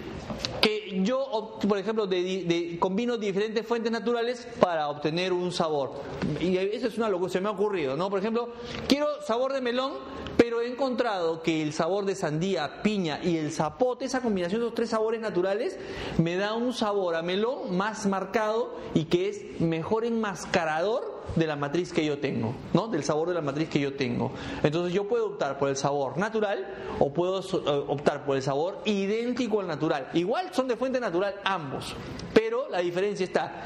[0.61, 5.93] Que yo, por ejemplo, de, combino diferentes fuentes naturales para obtener un sabor.
[6.41, 8.11] Y eso es una locura, se me ha ocurrido, ¿no?
[8.11, 8.49] Por ejemplo,
[8.87, 9.93] quiero sabor de melón,
[10.37, 14.67] pero he encontrado que el sabor de sandía, piña y el zapote, esa combinación de
[14.67, 15.79] los tres sabores naturales,
[16.19, 21.57] me da un sabor a melón más marcado y que es mejor enmascarador de la
[21.57, 22.89] matriz que yo tengo, ¿no?
[22.89, 24.33] Del sabor de la matriz que yo tengo.
[24.63, 26.67] Entonces yo puedo optar por el sabor natural
[26.99, 30.09] o puedo eh, optar por el sabor idéntico al natural.
[30.15, 31.95] Igual son de fuente natural ambos,
[32.35, 33.63] pero la diferencia está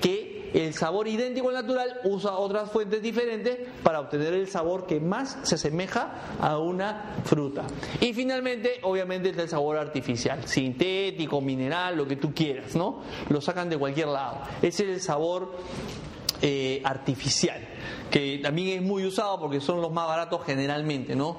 [0.00, 5.00] que el sabor idéntico al natural usa otras fuentes diferentes para obtener el sabor que
[5.00, 7.64] más se asemeja a una fruta.
[8.00, 13.02] Y finalmente, obviamente, está el sabor artificial, sintético, mineral, lo que tú quieras, ¿no?
[13.28, 14.38] Lo sacan de cualquier lado.
[14.62, 15.52] Ese es el sabor
[16.40, 17.58] eh, artificial,
[18.10, 21.36] que también es muy usado porque son los más baratos generalmente, ¿no?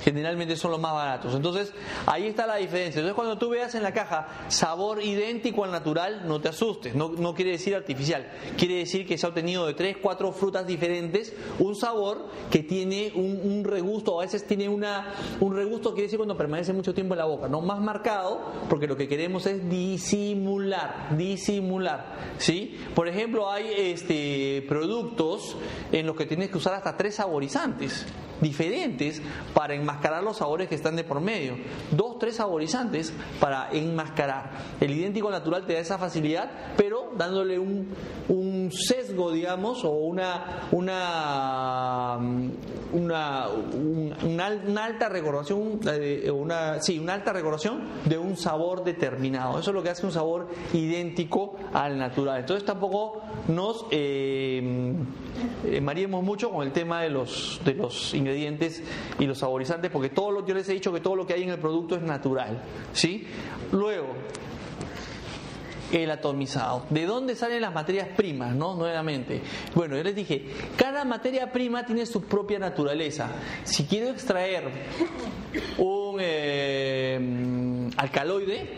[0.00, 1.34] generalmente son los más baratos.
[1.34, 1.72] Entonces,
[2.06, 3.00] ahí está la diferencia.
[3.00, 7.10] Entonces, cuando tú veas en la caja sabor idéntico al natural, no te asustes, no,
[7.10, 8.26] no quiere decir artificial,
[8.56, 13.12] quiere decir que se ha obtenido de tres, cuatro frutas diferentes un sabor que tiene
[13.14, 17.18] un, regusto, a veces tiene una, un regusto, quiere decir cuando permanece mucho tiempo en
[17.18, 22.78] la boca, no más marcado, porque lo que queremos es disimular, disimular, ¿sí?
[22.94, 25.56] Por ejemplo, hay este, productos
[25.92, 28.06] en los que tienes que usar hasta tres saborizantes
[28.40, 29.20] diferentes
[29.54, 31.56] para enmascarar los sabores que están de por medio.
[31.90, 34.50] Dos, tres saborizantes para enmascarar.
[34.80, 37.88] El idéntico natural te da esa facilidad, pero dándole un,
[38.28, 42.18] un sesgo, digamos, o una, una,
[42.92, 43.48] una,
[44.24, 49.58] una, alta recordación, eh, una, sí, una alta recordación de un sabor determinado.
[49.58, 52.40] Eso es lo que hace un sabor idéntico al natural.
[52.40, 54.94] Entonces tampoco nos eh,
[55.70, 58.82] eh mareemos mucho con el tema de los, de los ingredientes
[59.18, 61.42] y los saborizantes, porque todo lo yo les he dicho que todo lo que hay
[61.42, 62.62] en el producto es natural,
[62.92, 63.26] ¿sí?
[63.72, 64.14] Luego,
[65.92, 66.86] el atomizado.
[66.90, 68.54] ¿De dónde salen las materias primas?
[68.54, 68.74] ¿no?
[68.74, 69.42] Nuevamente.
[69.74, 70.46] Bueno, yo les dije,
[70.76, 73.28] cada materia prima tiene su propia naturaleza.
[73.64, 74.70] Si quiero extraer
[75.78, 78.68] un eh, alcaloide,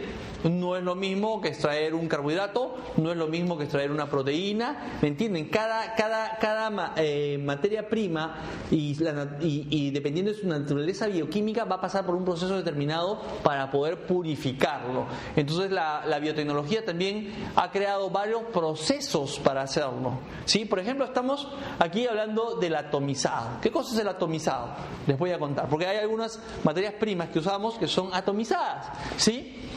[0.45, 4.09] no es lo mismo que extraer un carbohidrato, no es lo mismo que extraer una
[4.09, 5.49] proteína, ¿me entienden?
[5.49, 8.97] Cada, cada, cada eh, materia prima y,
[9.40, 14.07] y, dependiendo de su naturaleza bioquímica va a pasar por un proceso determinado para poder
[14.07, 15.07] purificarlo.
[15.36, 20.20] Entonces la, la biotecnología también ha creado varios procesos para hacerlo.
[20.45, 20.64] ¿sí?
[20.64, 23.61] Por ejemplo, estamos aquí hablando del atomizado.
[23.61, 24.70] ¿Qué cosa es el atomizado?
[25.07, 28.88] Les voy a contar, porque hay algunas materias primas que usamos que son atomizadas.
[29.16, 29.70] ¿sí?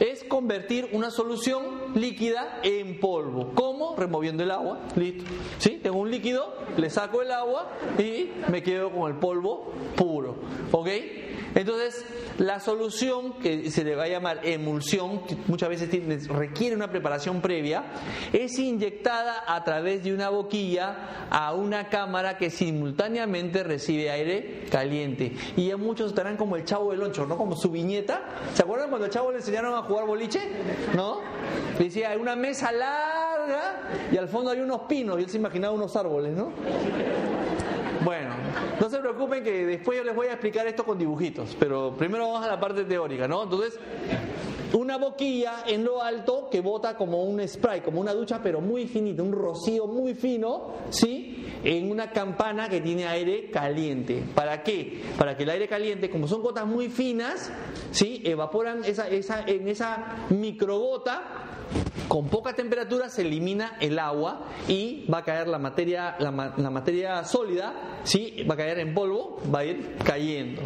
[0.00, 3.52] Es convertir una solución líquida en polvo.
[3.54, 3.96] ¿Cómo?
[3.96, 4.80] Removiendo el agua.
[4.96, 5.24] Listo.
[5.58, 5.80] ¿Sí?
[5.82, 10.36] Tengo un líquido, le saco el agua y me quedo con el polvo puro.
[10.72, 10.88] ¿Ok?
[11.54, 12.04] Entonces,
[12.38, 17.40] la solución, que se le va a llamar emulsión, que muchas veces requiere una preparación
[17.40, 17.84] previa,
[18.32, 25.32] es inyectada a través de una boquilla a una cámara que simultáneamente recibe aire caliente.
[25.56, 27.36] Y ya muchos estarán como el chavo del loncho, ¿no?
[27.36, 28.22] Como su viñeta.
[28.54, 30.40] ¿Se acuerdan cuando el chavo le enseñaron a jugar boliche?
[30.94, 31.20] ¿No?
[31.78, 35.74] Decía, hay una mesa larga y al fondo hay unos pinos y él se imaginaba
[35.74, 36.52] unos árboles, ¿no?
[38.08, 38.30] Bueno,
[38.80, 42.26] no se preocupen que después yo les voy a explicar esto con dibujitos, pero primero
[42.26, 43.42] vamos a la parte teórica, ¿no?
[43.42, 43.78] Entonces,
[44.72, 48.86] una boquilla en lo alto que bota como un spray, como una ducha, pero muy
[48.86, 51.48] finita, un rocío muy fino, ¿sí?
[51.62, 54.24] En una campana que tiene aire caliente.
[54.34, 55.02] ¿Para qué?
[55.18, 57.52] Para que el aire caliente, como son gotas muy finas,
[57.90, 58.22] ¿sí?
[58.24, 61.47] Evaporan esa, esa, en esa microgota
[62.08, 68.44] con poca temperatura se elimina el agua y va a caer la materia, sólida, ¿sí?
[68.48, 70.62] va a caer en polvo, va a ir cayendo.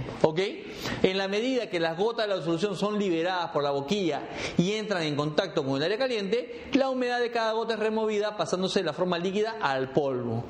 [1.02, 4.72] En la medida que las gotas de la solución son liberadas por la boquilla y
[4.72, 8.80] entran en contacto con el aire caliente, la humedad de cada gota es removida pasándose
[8.80, 10.44] de la forma líquida al polvo.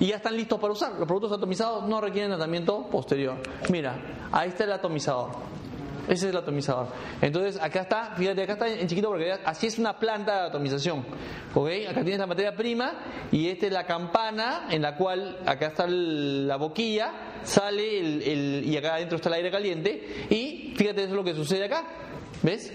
[0.00, 0.92] Y ya están listos para usar.
[0.92, 3.36] Los productos atomizados no requieren tratamiento posterior.
[3.70, 5.57] Mira, ahí está el atomizador.
[6.08, 6.88] Ese es el atomizador.
[7.20, 11.04] Entonces, acá está, fíjate, acá está en chiquito porque así es una planta de atomización.
[11.54, 11.68] ¿Ok?
[11.86, 15.86] Acá tienes la materia prima y esta es la campana en la cual acá está
[15.86, 20.26] la boquilla, sale el, y acá adentro está el aire caliente.
[20.30, 21.84] Y fíjate, eso es lo que sucede acá.
[22.42, 22.72] ¿Ves?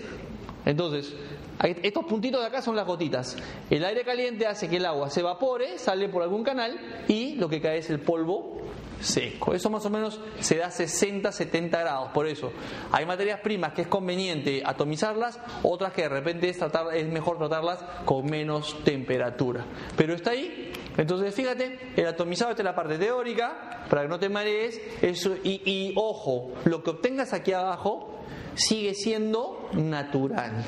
[0.66, 1.16] Entonces,
[1.60, 3.36] estos puntitos de acá son las gotitas.
[3.70, 6.78] El aire caliente hace que el agua se evapore, sale por algún canal
[7.08, 8.62] y lo que cae es el polvo
[9.04, 9.54] seco.
[9.54, 12.10] Eso más o menos se da 60-70 grados.
[12.14, 12.51] Por eso
[12.91, 17.38] hay materias primas que es conveniente atomizarlas, otras que de repente es, tratar, es mejor
[17.38, 19.66] tratarlas con menos temperatura.
[19.95, 20.72] Pero está ahí.
[20.97, 24.80] Entonces fíjate, el atomizado esta es la parte teórica, para que no te marees.
[25.01, 28.20] Eso, y, y ojo, lo que obtengas aquí abajo
[28.56, 30.64] sigue siendo natural.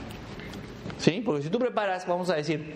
[0.98, 1.22] ¿Sí?
[1.26, 2.74] Porque si tú preparas, vamos a decir,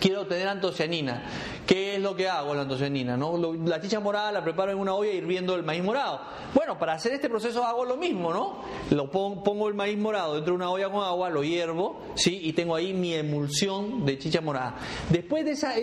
[0.00, 1.22] quiero obtener antocianina.
[1.66, 3.16] ¿Qué es lo que hago la antocianina?
[3.16, 3.36] ¿no?
[3.64, 6.20] La chicha morada la preparo en una olla hirviendo el maíz morado.
[6.54, 8.60] Bueno, para hacer este proceso hago lo mismo, ¿no?
[8.90, 12.40] Lo pongo, el maíz morado dentro de una olla con agua, lo hiervo, ¿sí?
[12.44, 14.76] Y tengo ahí mi emulsión de chicha morada.
[15.10, 15.74] Después de esa,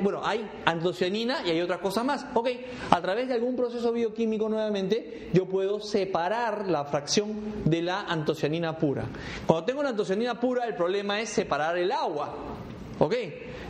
[0.00, 2.26] bueno, hay antocianina y hay otras cosas más.
[2.34, 2.48] Ok,
[2.90, 8.76] a través de algún proceso bioquímico nuevamente, yo puedo separar la fracción de la antocianina
[8.76, 9.04] pura.
[9.46, 12.57] Cuando tengo la antocianina pura, el problema es separar el agua.
[12.98, 13.14] ¿Ok?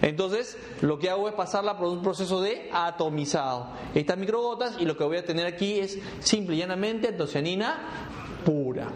[0.03, 3.68] Entonces, lo que hago es pasarla por un proceso de atomizado.
[3.95, 8.09] Estas microgotas y lo que voy a tener aquí es simple y llanamente antocianina
[8.45, 8.89] pura.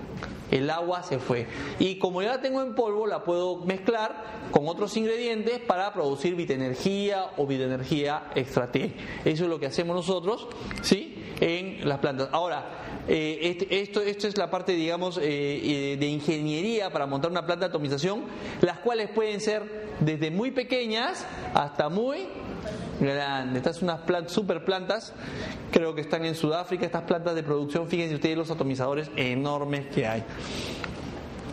[0.51, 1.47] El agua se fue.
[1.79, 6.35] Y como ya la tengo en polvo, la puedo mezclar con otros ingredientes para producir
[6.35, 8.71] vitenergía o vitenergía extra.
[8.73, 10.47] Eso es lo que hacemos nosotros,
[10.83, 11.12] ¿sí?
[11.43, 12.29] En las plantas.
[12.31, 12.65] Ahora,
[13.09, 17.45] eh, este, esto, esto es la parte, digamos, eh, eh, de ingeniería para montar una
[17.45, 18.27] planta de atomización,
[18.61, 19.65] las cuales pueden ser
[19.99, 22.29] desde muy pequeñas hasta muy
[23.01, 23.57] grandes.
[23.57, 25.15] Estas son unas plantas, super plantas,
[25.73, 30.07] creo que están en Sudáfrica, estas plantas de producción, fíjense ustedes los atomizadores enormes que
[30.07, 30.23] hay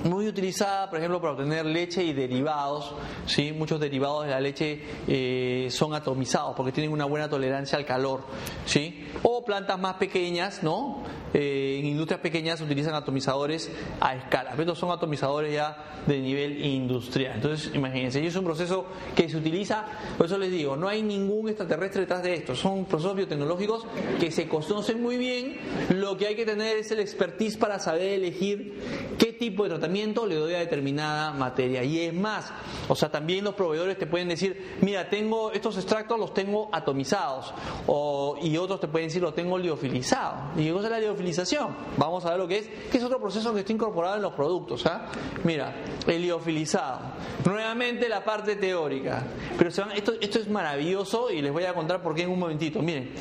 [0.03, 2.93] muy utilizada, por ejemplo, para obtener leche y derivados.
[3.25, 3.51] ¿sí?
[3.51, 8.23] Muchos derivados de la leche eh, son atomizados porque tienen una buena tolerancia al calor.
[8.65, 9.07] ¿sí?
[9.23, 11.03] O plantas más pequeñas, ¿no?
[11.33, 13.69] Eh, en industrias pequeñas utilizan atomizadores
[13.99, 14.55] a escala.
[14.57, 17.35] Estos son atomizadores ya de nivel industrial.
[17.35, 18.85] Entonces, imagínense, es un proceso
[19.15, 19.85] que se utiliza,
[20.17, 22.55] por eso les digo, no hay ningún extraterrestre detrás de esto.
[22.55, 23.85] Son procesos biotecnológicos
[24.19, 25.57] que se conocen muy bien.
[25.89, 28.79] Lo que hay que tener es el expertise para saber elegir
[29.17, 31.83] qué tipo de tratamiento le doy a determinada materia.
[31.83, 32.51] Y es más,
[32.87, 37.53] o sea, también los proveedores te pueden decir, mira, tengo estos extractos, los tengo atomizados.
[37.87, 40.57] O, y otros te pueden decir, los tengo liofilizados.
[40.57, 41.75] ¿Y qué es la liofilización?
[41.97, 44.33] Vamos a ver lo que es, que es otro proceso que está incorporado en los
[44.33, 44.85] productos.
[44.85, 45.07] ¿ah?
[45.43, 45.75] Mira,
[46.07, 46.99] el liofilizado.
[47.45, 49.23] Nuevamente la parte teórica.
[49.57, 52.81] Pero esto, esto es maravilloso y les voy a contar por qué en un momentito.
[52.81, 53.11] Miren,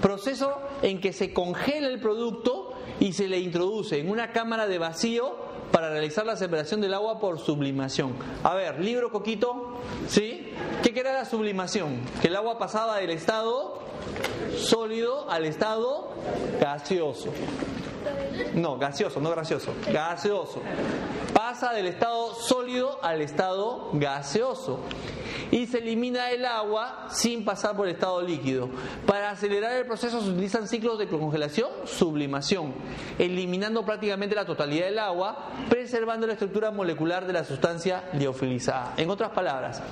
[0.00, 4.78] proceso en que se congela el producto y se le introduce en una cámara de
[4.78, 8.14] vacío para realizar la separación del agua por sublimación.
[8.42, 10.52] A ver, libro Coquito, ¿sí?
[10.82, 12.00] ¿Qué era la sublimación?
[12.22, 13.78] Que el agua pasaba del estado
[14.56, 16.10] sólido al estado
[16.60, 17.30] gaseoso.
[18.54, 19.74] No, gaseoso, no gracioso.
[19.92, 20.62] Gaseoso.
[21.32, 24.80] Pasa del estado sólido al estado gaseoso.
[25.50, 28.68] Y se elimina el agua sin pasar por el estado líquido.
[29.06, 32.74] Para acelerar el proceso se utilizan ciclos de congelación, sublimación,
[33.18, 38.94] eliminando prácticamente la totalidad del agua, preservando la estructura molecular de la sustancia liofilizada.
[38.96, 39.82] En otras palabras,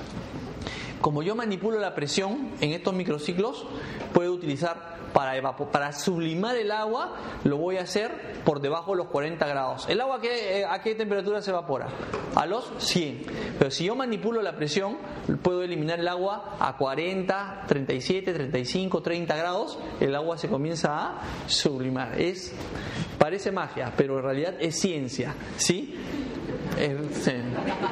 [1.00, 3.66] como yo manipulo la presión en estos microciclos,
[4.12, 9.08] puedo utilizar para, para sublimar el agua, lo voy a hacer por debajo de los
[9.08, 9.88] 40 grados.
[9.88, 11.88] ¿El agua eh, a qué temperatura se evapora?
[12.34, 13.26] A los 100.
[13.58, 14.98] Pero si yo manipulo la presión,
[15.42, 19.78] puedo eliminar el agua a 40, 37, 35, 30 grados.
[20.00, 22.20] El agua se comienza a sublimar.
[22.20, 22.54] Es,
[23.18, 25.34] parece magia, pero en realidad es ciencia.
[25.56, 25.98] ¿Sí?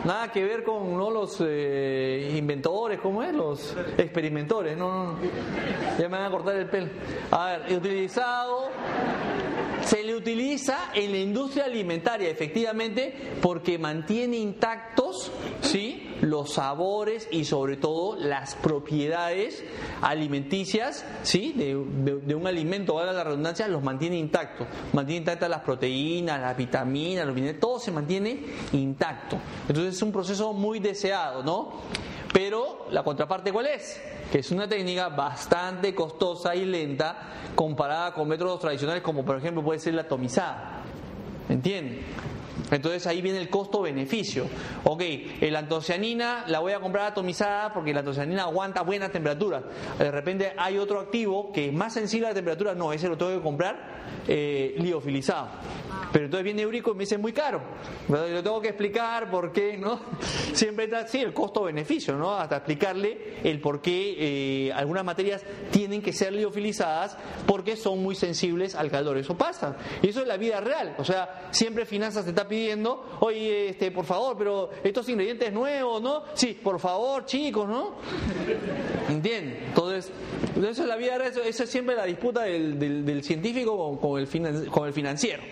[0.05, 1.11] Nada que ver con ¿no?
[1.11, 3.35] los eh, inventores, ¿cómo es?
[3.35, 5.16] Los experimentores, no,
[5.99, 6.89] ya me van a cortar el pelo.
[7.31, 8.68] A ver, utilizado
[9.85, 16.07] se le utiliza en la industria alimentaria, efectivamente, porque mantiene intactos, ¿sí?
[16.20, 19.64] los sabores y sobre todo las propiedades
[20.03, 21.53] alimenticias ¿sí?
[21.57, 24.66] de, un alimento, ahora la redundancia, los mantiene intactos.
[24.93, 28.41] Mantiene intactas las proteínas, las vitaminas, los minerales, todo se mantiene
[28.72, 29.39] intacto.
[29.68, 31.72] Entonces es un proceso muy deseado, ¿no?
[32.33, 34.01] Pero la contraparte cuál es?
[34.31, 37.16] Que es una técnica bastante costosa y lenta
[37.55, 40.83] comparada con métodos tradicionales como por ejemplo puede ser la atomizada.
[41.49, 42.01] ¿Me entienden?
[42.70, 44.46] Entonces ahí viene el costo-beneficio.
[44.84, 45.02] Ok,
[45.40, 49.62] la antocianina la voy a comprar atomizada porque la antocianina aguanta buena temperatura.
[49.98, 53.16] De repente hay otro activo que es más sensible a la temperatura, no, ese lo
[53.16, 55.48] tengo que comprar eh, liofilizado.
[56.12, 57.62] Pero entonces viene Eurico y me dice muy caro.
[58.08, 60.00] Lo tengo que explicar por qué, ¿no?
[60.54, 62.36] Siempre está así el costo-beneficio, ¿no?
[62.36, 68.14] Hasta explicarle el por qué eh, algunas materias tienen que ser liofilizadas porque son muy
[68.16, 69.18] sensibles al calor.
[69.18, 69.76] Eso pasa.
[70.02, 70.96] Y eso es la vida real.
[70.98, 76.03] O sea, siempre finanzas te está pidiendo, oye, este, por favor, pero estos ingredientes nuevos,
[76.03, 76.24] ¿no?
[76.34, 77.94] Sí, por favor, chicos, ¿no?
[79.09, 79.68] ¿Entienden?
[79.68, 80.12] Entonces,
[80.57, 84.86] eso es la vida real, eso, es siempre la disputa del, científico con, el, con
[84.86, 85.42] el financiero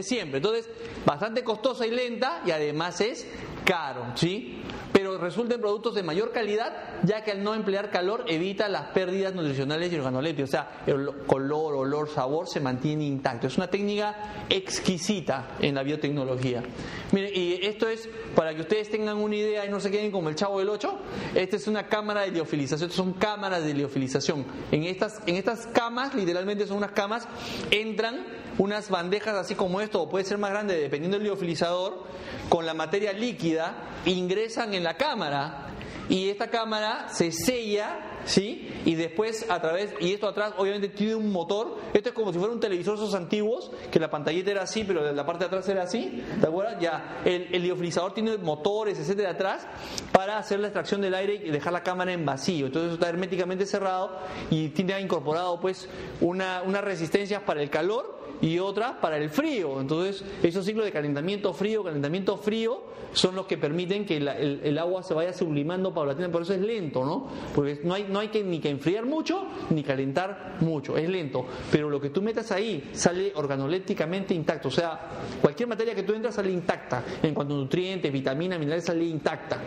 [0.00, 0.38] siempre.
[0.38, 0.68] Entonces,
[1.04, 3.26] bastante costosa y lenta y además es
[3.64, 4.62] caro, ¿sí?
[4.92, 8.88] Pero resulta en productos de mayor calidad, ya que al no emplear calor evita las
[8.90, 10.48] pérdidas nutricionales y organolépticas.
[10.48, 13.46] O sea, el color, olor, sabor se mantiene intacto.
[13.46, 16.62] Es una técnica exquisita en la biotecnología.
[17.12, 20.28] Miren, y esto es para que ustedes tengan una idea y no se queden como
[20.28, 20.98] el chavo del 8.
[21.34, 22.90] Esta es una cámara de liofilización.
[22.90, 24.44] Estas son cámaras de liofilización.
[24.70, 27.26] En estas, en estas camas, literalmente son unas camas,
[27.70, 32.04] entran unas bandejas así como esto, o puede ser más grande dependiendo del liofilizador,
[32.48, 33.51] con la materia líquida,
[34.04, 35.68] ingresan en la cámara
[36.08, 38.68] y esta cámara se sella, ¿sí?
[38.84, 42.38] Y después a través, y esto atrás obviamente tiene un motor, esto es como si
[42.38, 45.68] fuera un televisor esos antiguos, que la pantallita era así, pero la parte de atrás
[45.68, 46.78] era así, ¿de acuerdo?
[46.80, 49.66] Ya, el, el tiene motores, etcétera, atrás,
[50.12, 53.64] para hacer la extracción del aire y dejar la cámara en vacío, entonces está herméticamente
[53.64, 54.18] cerrado
[54.50, 55.88] y tiene incorporado pues
[56.20, 59.80] una, unas resistencias para el calor y otra para el frío.
[59.80, 65.02] Entonces, esos ciclos de calentamiento frío, calentamiento frío, son los que permiten que el, agua
[65.02, 66.32] se vaya sublimando paulatinamente.
[66.32, 67.28] Por eso es lento, ¿no?
[67.54, 70.96] Porque no hay, no hay que ni que enfriar mucho ni calentar mucho.
[70.96, 71.46] Es lento.
[71.70, 74.68] Pero lo que tú metas ahí sale organolépticamente intacto.
[74.68, 74.98] O sea,
[75.40, 77.04] cualquier materia que tú entras sale intacta.
[77.22, 79.58] En cuanto a nutrientes, vitaminas, minerales, sale intacta.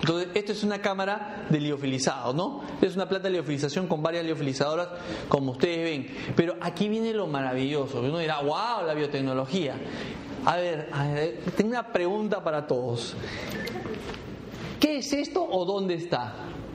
[0.00, 2.62] Entonces, esto es una cámara de liofilizado, ¿no?
[2.80, 4.88] Es una planta de liofilización con varias liofilizadoras,
[5.28, 6.06] como ustedes ven.
[6.36, 8.00] Pero aquí viene lo maravilloso.
[8.00, 9.74] Uno dirá, wow, la biotecnología.
[10.44, 10.90] A ver,
[11.56, 13.16] tengo una pregunta para todos.
[14.78, 16.34] ¿Qué es esto o dónde está?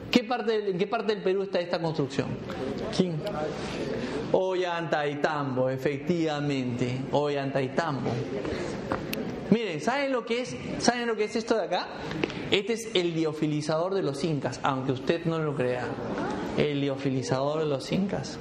[0.09, 2.29] ¿Qué parte, ¿En qué parte del Perú está esta construcción?
[2.97, 3.21] ¿Quién?
[4.31, 7.01] Ollantaytambo, efectivamente.
[7.11, 8.09] Ollantaytambo.
[9.51, 10.55] Miren, ¿saben lo que es?
[10.79, 11.87] ¿Saben lo que es esto de acá?
[12.51, 15.87] Este es el liofilizador de los incas, aunque usted no lo crea.
[16.57, 18.37] El liofilizador de los incas.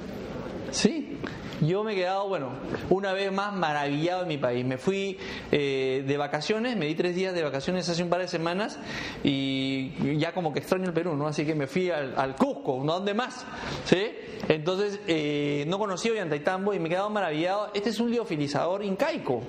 [0.71, 1.17] ¿Sí?
[1.61, 2.51] Yo me he quedado, bueno,
[2.89, 4.65] una vez más maravillado en mi país.
[4.65, 5.17] Me fui
[5.51, 8.79] eh, de vacaciones, me di tres días de vacaciones hace un par de semanas
[9.23, 11.27] y ya como que extraño el Perú, ¿no?
[11.27, 12.93] Así que me fui al, Cusco, ¿no?
[12.93, 13.45] ¿Dónde más?
[13.85, 14.11] ¿Sí?
[14.47, 17.71] Entonces, eh, no conocí Ollantaytambo y me he quedado maravillado.
[17.73, 19.41] Este es un liofilizador incaico.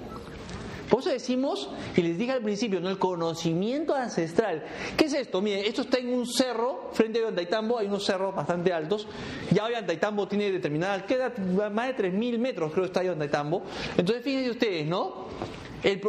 [0.91, 2.91] Por eso decimos, y les dije al principio, ¿no?
[2.91, 4.64] el conocimiento ancestral.
[4.97, 5.41] ¿Qué es esto?
[5.41, 9.07] Miren, esto está en un cerro, frente a Ollantaytambo, hay unos cerros bastante altos.
[9.53, 11.32] Ya Ollantaytambo tiene determinada, queda
[11.70, 13.62] más de 3.000 metros, creo que está Ollantaytambo.
[13.97, 15.28] Entonces, fíjense ustedes, ¿no?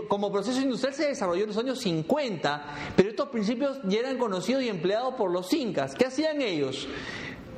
[0.09, 4.63] como proceso industrial se desarrolló en los años 50, pero estos principios ya eran conocidos
[4.63, 5.95] y empleados por los incas.
[5.95, 6.87] ¿Qué hacían ellos?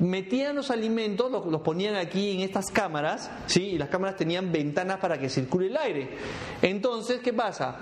[0.00, 3.70] Metían los alimentos, los, los, ponían aquí en estas cámaras, ¿sí?
[3.70, 6.16] y las cámaras tenían ventanas para que circule el aire.
[6.62, 7.76] Entonces, ¿qué pasa?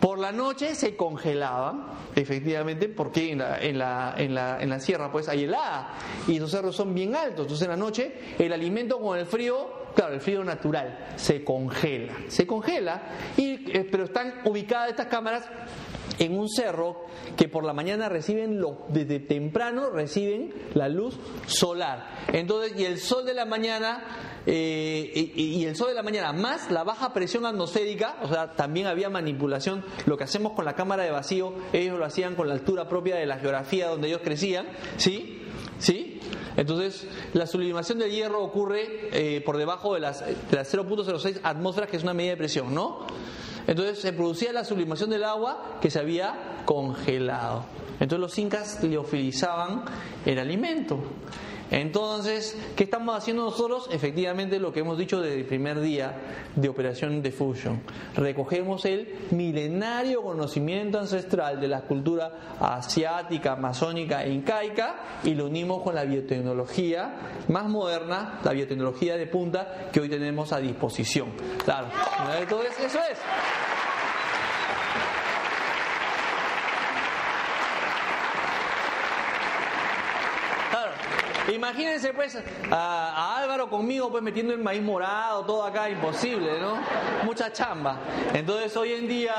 [0.00, 4.78] Por la noche se congelaban, efectivamente, porque en la, en la, en la, en la
[4.78, 5.94] sierra pues hay helada
[6.28, 9.84] y esos cerros son bien altos, entonces en la noche el alimento con el frío
[9.94, 13.02] claro, el frío natural se congela, se congela,
[13.36, 15.44] y, eh, pero están ubicadas estas cámaras
[16.18, 17.04] en un cerro
[17.36, 22.26] que por la mañana reciben lo, desde temprano reciben la luz solar.
[22.32, 26.70] Entonces, y el sol de la mañana eh, y, el sol de la mañana más
[26.70, 29.84] la baja presión atmosférica, o sea, también había manipulación.
[30.06, 33.16] Lo que hacemos con la cámara de vacío, ellos lo hacían con la altura propia
[33.16, 35.40] de la geografía donde ellos crecían, ¿sí?
[35.78, 36.20] ¿Sí?
[36.56, 41.90] Entonces, la sublimación del hierro ocurre eh, por debajo de las, de las 0.06 atmósferas,
[41.90, 43.06] que es una medida de presión, ¿no?
[43.66, 47.64] Entonces se producía la sublimación del agua que se había congelado.
[48.00, 49.84] Entonces los incas liofilizaban
[50.26, 50.98] el alimento.
[51.74, 53.88] Entonces, ¿qué estamos haciendo nosotros?
[53.90, 56.14] Efectivamente, lo que hemos dicho desde el primer día
[56.54, 57.82] de operación de Fusion.
[58.14, 65.82] Recogemos el milenario conocimiento ancestral de la cultura asiática, amazónica e incaica y lo unimos
[65.82, 71.32] con la biotecnología más moderna, la biotecnología de punta que hoy tenemos a disposición.
[71.64, 71.88] Claro,
[72.86, 73.18] eso es.
[81.52, 82.38] Imagínense pues
[82.70, 86.78] a, Álvaro conmigo pues metiendo el maíz morado, todo acá, imposible, ¿no?
[87.24, 88.00] Mucha chamba.
[88.32, 89.34] Entonces hoy en día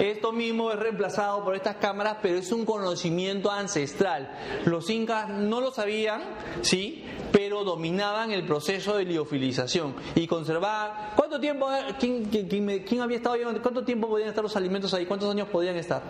[0.00, 4.30] esto mismo es reemplazado por estas cámaras, pero es un conocimiento ancestral.
[4.64, 6.22] Los incas no lo sabían,
[6.60, 7.04] ¿sí?
[7.32, 11.14] Pero dominaban el proceso de liofilización y conservaban...
[11.16, 13.36] ¿Cuánto tiempo, quién, quién había estado?
[13.62, 15.06] ¿Cuánto tiempo podían estar los alimentos ahí?
[15.06, 16.02] ¿Cuántos años podían estar?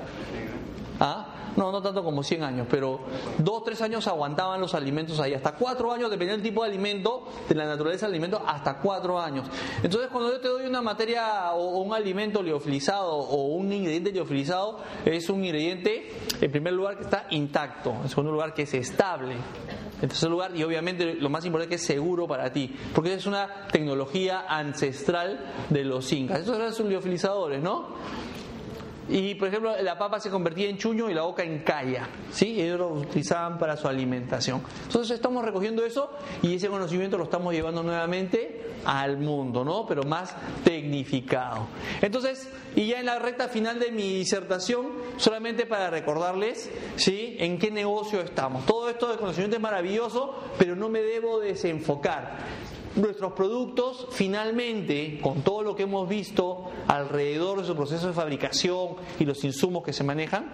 [0.99, 1.36] ¿Ah?
[1.57, 3.01] No, no tanto como 100 años, pero
[3.39, 7.29] dos, tres años aguantaban los alimentos ahí, hasta cuatro años, dependiendo del tipo de alimento,
[7.49, 9.49] de la naturaleza del alimento, hasta cuatro años.
[9.83, 14.79] Entonces, cuando yo te doy una materia o un alimento liofilizado o un ingrediente liofilizado,
[15.05, 19.37] es un ingrediente, en primer lugar, que está intacto, en segundo lugar, que es estable.
[20.03, 23.25] En tercer lugar, y obviamente lo más importante que es seguro para ti, porque es
[23.25, 26.41] una tecnología ancestral de los incas.
[26.41, 27.97] Esos eran sus liofilizadores, ¿no?
[29.09, 32.09] Y por ejemplo, la papa se convertía en chuño y la boca en calla.
[32.31, 32.61] ¿sí?
[32.61, 34.63] Ellos lo utilizaban para su alimentación.
[34.85, 36.11] Entonces estamos recogiendo eso
[36.43, 39.87] y ese conocimiento lo estamos llevando nuevamente al mundo, ¿no?
[39.87, 40.35] Pero más
[40.65, 41.67] tecnificado.
[42.01, 44.87] Entonces, y ya en la recta final de mi disertación,
[45.17, 47.37] solamente para recordarles, ¿sí?
[47.39, 48.65] En qué negocio estamos.
[48.67, 52.39] Todo esto de conocimiento es maravilloso, pero no me debo desenfocar
[52.97, 58.97] nuestros productos finalmente, con todo lo que hemos visto alrededor de su proceso de fabricación
[59.19, 60.53] y los insumos que se manejan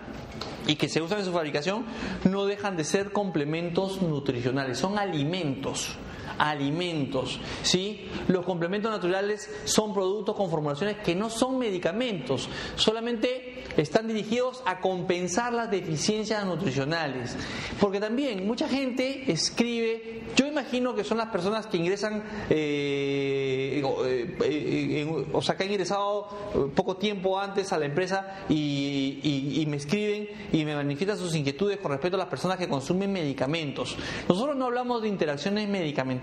[0.66, 1.84] y que se usan en su fabricación,
[2.24, 5.96] no dejan de ser complementos nutricionales, son alimentos
[6.38, 7.40] alimentos.
[7.62, 8.08] ¿sí?
[8.28, 14.80] Los complementos naturales son productos con formulaciones que no son medicamentos, solamente están dirigidos a
[14.80, 17.36] compensar las deficiencias nutricionales.
[17.80, 24.36] Porque también mucha gente escribe, yo imagino que son las personas que ingresan, eh, eh,
[24.44, 26.28] eh, o sea, que han ingresado
[26.74, 31.92] poco tiempo antes a la empresa y, me escriben y me manifiestan sus inquietudes con
[31.92, 33.96] respecto a las personas que consumen medicamentos.
[34.28, 36.21] Nosotros no hablamos de interacciones medicamentosas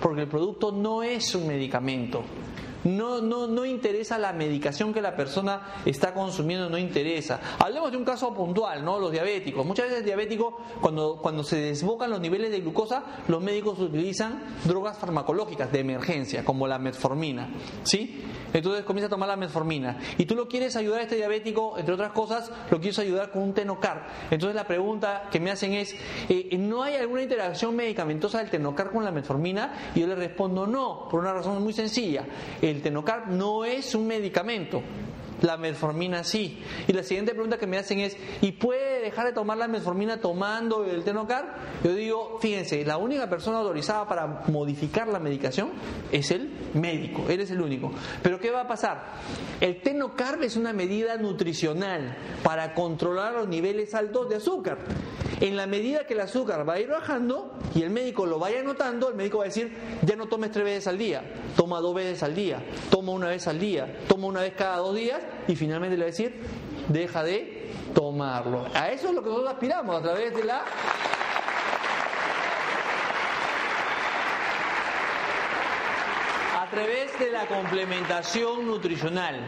[0.00, 2.22] porque el producto no es un medicamento.
[2.84, 7.40] No, no, no interesa la medicación que la persona está consumiendo, no interesa.
[7.58, 8.98] Hablemos de un caso puntual, ¿no?
[8.98, 9.66] Los diabéticos.
[9.66, 14.42] Muchas veces el diabético, cuando, cuando se desbocan los niveles de glucosa, los médicos utilizan
[14.64, 17.50] drogas farmacológicas de emergencia, como la metformina.
[17.82, 18.24] ¿Sí?
[18.52, 19.98] Entonces comienza a tomar la metformina.
[20.18, 23.42] Y tú lo quieres ayudar a este diabético, entre otras cosas, lo quieres ayudar con
[23.42, 24.08] un tenocar.
[24.30, 25.94] Entonces la pregunta que me hacen es,
[26.28, 29.92] eh, ¿no hay alguna interacción medicamentosa del tenocar con la metformina?
[29.94, 32.24] Y yo le respondo no, por una razón muy sencilla
[32.70, 34.82] el tenocar no es un medicamento.
[35.42, 36.62] La metformina sí.
[36.86, 40.20] Y la siguiente pregunta que me hacen es, ¿y puede dejar de tomar la metformina
[40.20, 41.56] tomando el tenocar?
[41.82, 45.70] Yo digo, fíjense, la única persona autorizada para modificar la medicación
[46.12, 47.92] es el médico, él es el único.
[48.22, 49.02] Pero ¿qué va a pasar?
[49.60, 54.78] El tenocar es una medida nutricional para controlar los niveles altos de azúcar.
[55.40, 58.62] En la medida que el azúcar va a ir bajando y el médico lo vaya
[58.62, 61.22] notando, el médico va a decir, ya no tomes tres veces al día,
[61.56, 64.94] toma dos veces al día, toma una vez al día, toma una vez cada dos
[64.94, 66.34] días y finalmente le va a decir,
[66.88, 68.66] deja de tomarlo.
[68.74, 70.64] A eso es lo que nosotros aspiramos a través de la
[76.59, 79.40] A través de la complementación nutricional.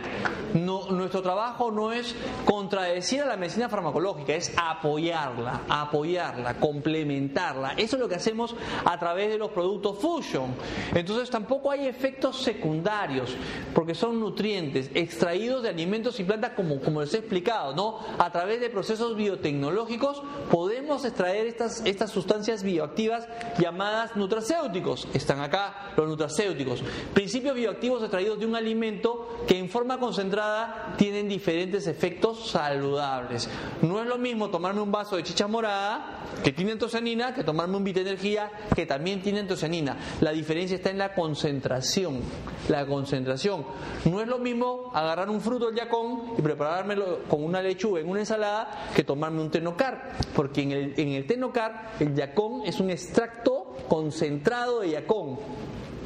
[0.54, 2.14] Nuestro trabajo no es
[2.44, 7.72] contradecir a la medicina farmacológica, es apoyarla, apoyarla, complementarla.
[7.76, 8.54] Eso es lo que hacemos
[8.84, 10.54] a través de los productos Fusion.
[10.94, 13.36] Entonces tampoco hay efectos secundarios,
[13.74, 17.98] porque son nutrientes extraídos de alimentos y plantas como, como les he explicado, ¿no?
[18.18, 25.08] A través de procesos biotecnológicos podemos extraer estas, estas sustancias bioactivas llamadas nutracéuticos.
[25.14, 26.82] Están acá los nutracéuticos.
[27.14, 33.50] Principios bioactivos extraídos de un alimento que en forma concentrada tienen diferentes efectos saludables.
[33.82, 37.76] No es lo mismo tomarme un vaso de chicha morada que tiene antocenina que tomarme
[37.76, 39.96] un Energía que también tiene antocenina.
[40.20, 42.20] La diferencia está en la concentración.
[42.68, 43.66] La concentración.
[44.06, 48.08] No es lo mismo agarrar un fruto del yacón y preparármelo con una lechuga en
[48.08, 50.12] una ensalada que tomarme un tenocar.
[50.34, 55.38] Porque en el, en el tenocar el yacón es un extracto concentrado de yacón.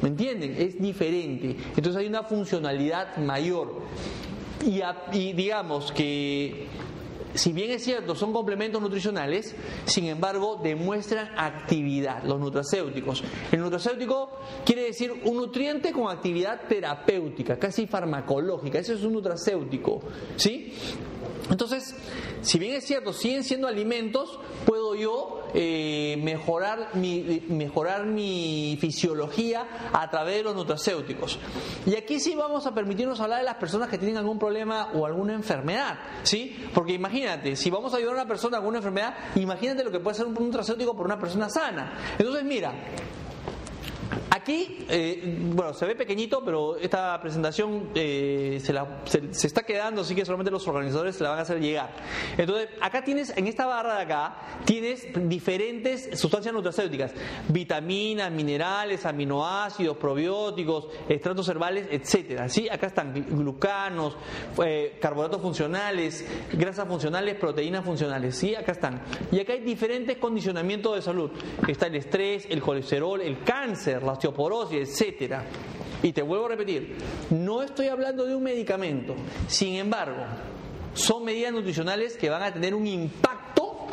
[0.01, 0.55] ¿Me entienden?
[0.57, 1.55] Es diferente.
[1.75, 3.81] Entonces hay una funcionalidad mayor.
[4.65, 6.67] Y, digamos que
[7.33, 13.23] si bien es cierto, son complementos nutricionales, sin embargo, demuestran actividad, los nutracéuticos.
[13.51, 20.01] El nutracéutico quiere decir un nutriente con actividad terapéutica, casi farmacológica, eso es un nutracéutico,
[20.35, 20.73] ¿sí?
[21.49, 21.95] Entonces,
[22.41, 29.89] si bien es cierto, siguen siendo alimentos, puedo yo eh, mejorar, mi, mejorar mi fisiología
[29.93, 31.39] a través de los nutracéuticos.
[31.85, 35.05] Y aquí sí vamos a permitirnos hablar de las personas que tienen algún problema o
[35.05, 36.67] alguna enfermedad, ¿sí?
[36.73, 39.99] Porque imagínate, si vamos a ayudar a una persona con alguna enfermedad, imagínate lo que
[39.99, 42.15] puede ser un nutracéutico por una persona sana.
[42.17, 42.73] Entonces, mira,
[44.47, 50.23] Aquí, eh, bueno, se ve pequeñito, pero esta presentación eh, se, está quedando, así que
[50.23, 51.93] solamente los organizadores se la van a hacer llegar.
[52.37, 57.11] Entonces, acá tienes, en esta barra de acá, tienes diferentes sustancias nutracéuticas,
[57.49, 62.47] vitaminas, minerales, aminoácidos, probióticos, estratos herbales, etcétera.
[62.47, 62.69] ¿sí?
[62.69, 64.15] Acá están glucanos,
[64.63, 64.97] eh,
[65.41, 68.37] funcionales, grasas funcionales, proteínas funcionales.
[68.37, 68.55] ¿sí?
[68.55, 69.01] Acá están.
[69.29, 71.31] Y acá hay diferentes condicionamientos de salud.
[71.67, 74.36] Está el estrés, el colesterol, el cáncer, la osteoporosis,
[74.71, 75.45] etcétera.
[76.03, 76.95] Y te vuelvo a repetir,
[77.31, 79.15] no estoy hablando de un medicamento.
[79.47, 80.23] Sin embargo,
[80.93, 83.87] son medidas nutricionales que van a tener un impacto,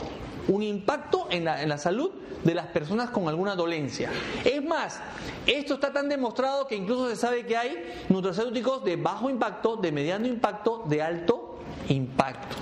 [0.49, 2.11] un impacto en la, en la salud
[2.45, 4.11] de las personas con alguna dolencia.
[4.45, 5.01] Es más,
[5.47, 9.93] esto está tan demostrado que incluso se sabe que hay nutracéuticos de bajo impacto, de
[9.93, 12.57] mediano impacto, de alto impacto.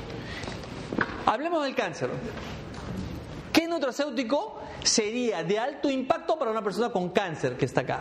[1.26, 2.10] Hablemos del cáncer.
[3.52, 8.00] ¿Qué nutracéutico sería de alto impacto para una persona con cáncer que está acá?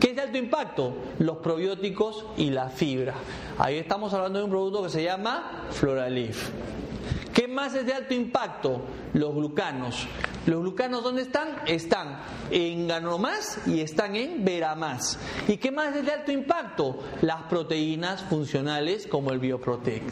[0.00, 0.94] ¿Qué es de alto impacto?
[1.18, 3.14] Los probióticos y la fibra.
[3.58, 6.50] Ahí estamos hablando de un producto que se llama Floralif.
[7.32, 8.82] ¿Qué más es de alto impacto?
[9.14, 10.06] Los glucanos.
[10.46, 11.48] ¿Los glucanos dónde están?
[11.66, 12.18] Están
[12.50, 15.18] en Ganomás y están en Veramás.
[15.48, 16.98] ¿Y qué más es de alto impacto?
[17.22, 20.10] Las proteínas funcionales como el Bioprotect.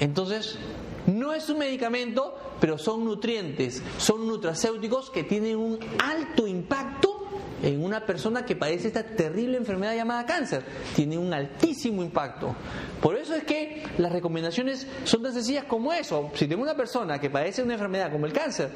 [0.00, 0.58] Entonces,
[1.06, 7.22] no es un medicamento, pero son nutrientes, son nutracéuticos que tienen un alto impacto
[7.62, 10.64] en una persona que padece esta terrible enfermedad llamada cáncer.
[10.94, 12.54] Tiene un altísimo impacto.
[13.00, 16.30] Por eso es que las recomendaciones son tan sencillas como eso.
[16.34, 18.70] Si tengo una persona que padece una enfermedad como el cáncer,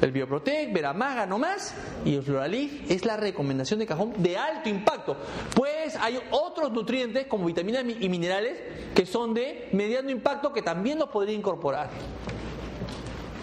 [0.00, 1.74] el Bioprotec, Veramaga no más
[2.04, 5.16] y el Floralif es la recomendación de cajón de alto impacto.
[5.54, 8.58] Pues hay otros nutrientes como vitaminas y minerales
[8.94, 11.90] que son de mediano impacto que también los podría incorporar.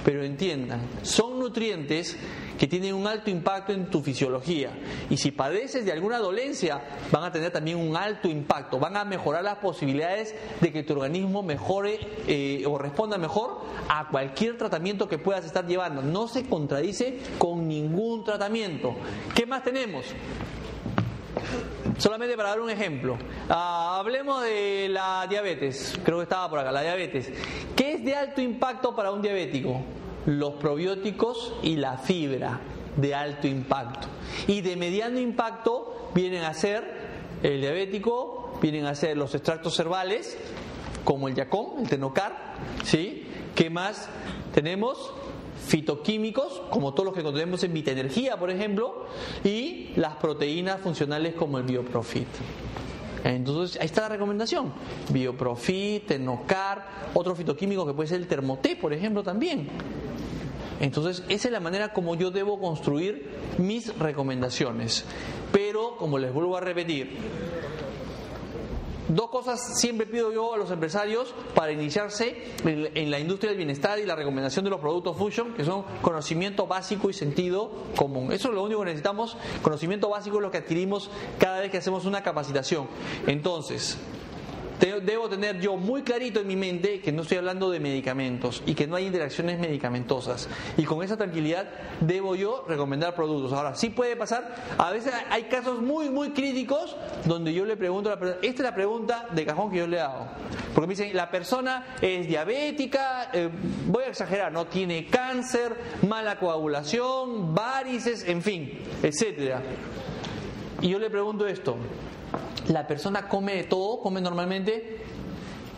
[0.05, 2.15] Pero entiendan, son nutrientes
[2.59, 4.69] que tienen un alto impacto en tu fisiología.
[5.09, 6.79] Y si padeces de alguna dolencia,
[7.11, 10.93] van a tener también un alto impacto, van a mejorar las posibilidades de que tu
[10.93, 16.03] organismo mejore eh, o responda mejor a cualquier tratamiento que puedas estar llevando.
[16.03, 18.95] No se contradice con ningún tratamiento.
[19.33, 20.05] ¿Qué más tenemos?
[21.97, 23.17] Solamente para dar un ejemplo,
[23.49, 27.31] ah, hablemos de la diabetes, creo que estaba por acá, la diabetes.
[27.75, 29.81] ¿Qué es de alto impacto para un diabético?
[30.25, 32.59] Los probióticos y la fibra
[32.97, 34.07] de alto impacto.
[34.47, 36.83] Y de mediano impacto vienen a ser
[37.43, 40.37] el diabético, vienen a ser los extractos herbales,
[41.05, 43.27] como el yacón, el tenocar, ¿sí?
[43.55, 44.09] ¿Qué más
[44.53, 45.13] tenemos?
[45.65, 49.05] Fitoquímicos, como todos los que encontramos en Vitaenergía, por ejemplo,
[49.43, 52.27] y las proteínas funcionales como el Bioprofit.
[53.23, 54.71] Entonces, ahí está la recomendación.
[55.09, 59.67] Bioprofit, Tenocar, otro fitoquímico que puede ser el Termoté, por ejemplo, también.
[60.79, 65.05] Entonces, esa es la manera como yo debo construir mis recomendaciones.
[65.51, 67.17] Pero, como les vuelvo a repetir,
[69.07, 73.99] dos cosas siempre pido yo a los empresarios para iniciarse en la industria del bienestar
[73.99, 78.31] y la recomendación de los productos Fusion, que son conocimiento básico y sentido común.
[78.31, 79.37] Eso es lo único que necesitamos.
[79.61, 81.09] Conocimiento básico es lo que adquirimos
[81.39, 82.87] cada vez que hacemos una capacitación.
[83.27, 83.97] Entonces,
[84.79, 88.75] debo tener yo muy clarito en mi mente que no estoy hablando de medicamentos y
[88.75, 90.49] que no hay interacciones medicamentosas.
[90.77, 91.67] Y con esa tranquilidad
[92.01, 93.53] debo yo recomendar productos.
[93.53, 96.95] Ahora, sí puede pasar, a veces hay casos muy, muy críticos
[97.25, 99.87] donde yo le pregunto a la persona, esta es la pregunta de cajón que yo
[99.87, 100.27] le hago.
[100.73, 103.49] Porque me dicen, la persona es diabética, eh,
[103.87, 105.75] voy a exagerar, no tiene cáncer,
[106.07, 109.61] mala coagulación, varices, en fin, etcétera.
[110.81, 111.77] Y yo le pregunto esto,
[112.69, 115.01] la persona come de todo, come normalmente.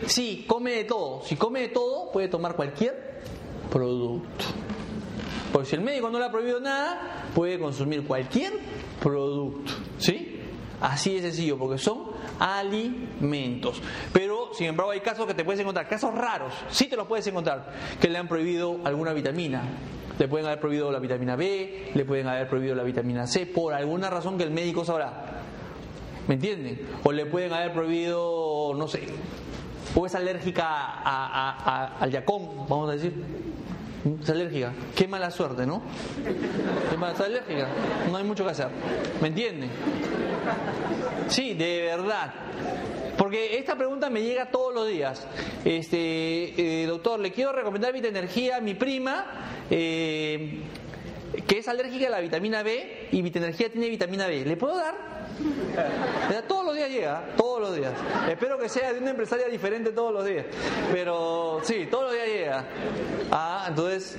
[0.06, 1.22] Sí, come de todo.
[1.22, 3.22] Si come de todo, puede tomar cualquier
[3.70, 4.44] producto.
[5.52, 8.52] Porque si el médico no le ha prohibido nada, puede consumir cualquier
[9.00, 9.72] producto.
[9.98, 10.40] ¿Sí?
[10.80, 13.82] Así de sencillo, porque son alimentos.
[14.12, 17.26] Pero, sin embargo, hay casos que te puedes encontrar, casos raros, sí te los puedes
[17.26, 19.62] encontrar, que le han prohibido alguna vitamina.
[20.18, 23.74] Le pueden haber prohibido la vitamina B, le pueden haber prohibido la vitamina C, por
[23.74, 25.42] alguna razón que el médico sabrá.
[26.28, 26.80] ¿Me entienden?
[27.04, 29.02] O le pueden haber prohibido, no sé,
[29.94, 31.00] o es alérgica
[31.98, 33.14] al yacón, vamos a decir.
[34.22, 34.72] Es alérgica.
[34.94, 35.82] Qué mala suerte, ¿no?
[37.12, 37.68] Es alérgica.
[38.10, 38.68] No hay mucho que hacer.
[39.20, 39.70] ¿Me entienden?
[41.28, 42.32] Sí, de verdad.
[43.16, 45.26] Porque esta pregunta me llega todos los días.
[45.64, 49.26] Este, eh, doctor, le quiero recomendar Vita Energía a mi prima,
[49.68, 50.60] eh,
[51.46, 54.44] que es alérgica a la vitamina B y Vita Energía tiene vitamina B.
[54.44, 55.17] ¿Le puedo dar?
[56.46, 57.92] Todos los días llega, todos los días.
[58.28, 60.46] Espero que sea de una empresaria diferente todos los días.
[60.92, 62.64] Pero sí, todos los días llega.
[63.30, 64.18] Ah, entonces,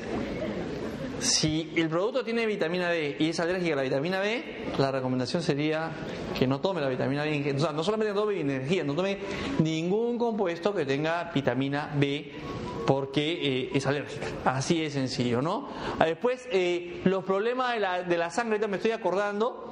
[1.20, 5.44] si el producto tiene vitamina B y es alérgica a la vitamina B, la recomendación
[5.44, 5.92] sería
[6.38, 7.54] que no tome la vitamina B.
[7.56, 9.18] O sea, no solamente no tome energía, no tome
[9.60, 12.32] ningún compuesto que tenga vitamina B
[12.88, 14.26] porque eh, es alérgica.
[14.46, 15.68] Así de sencillo, ¿no?
[16.00, 19.69] Ah, después, eh, los problemas de la, de la sangre, ahorita me estoy acordando,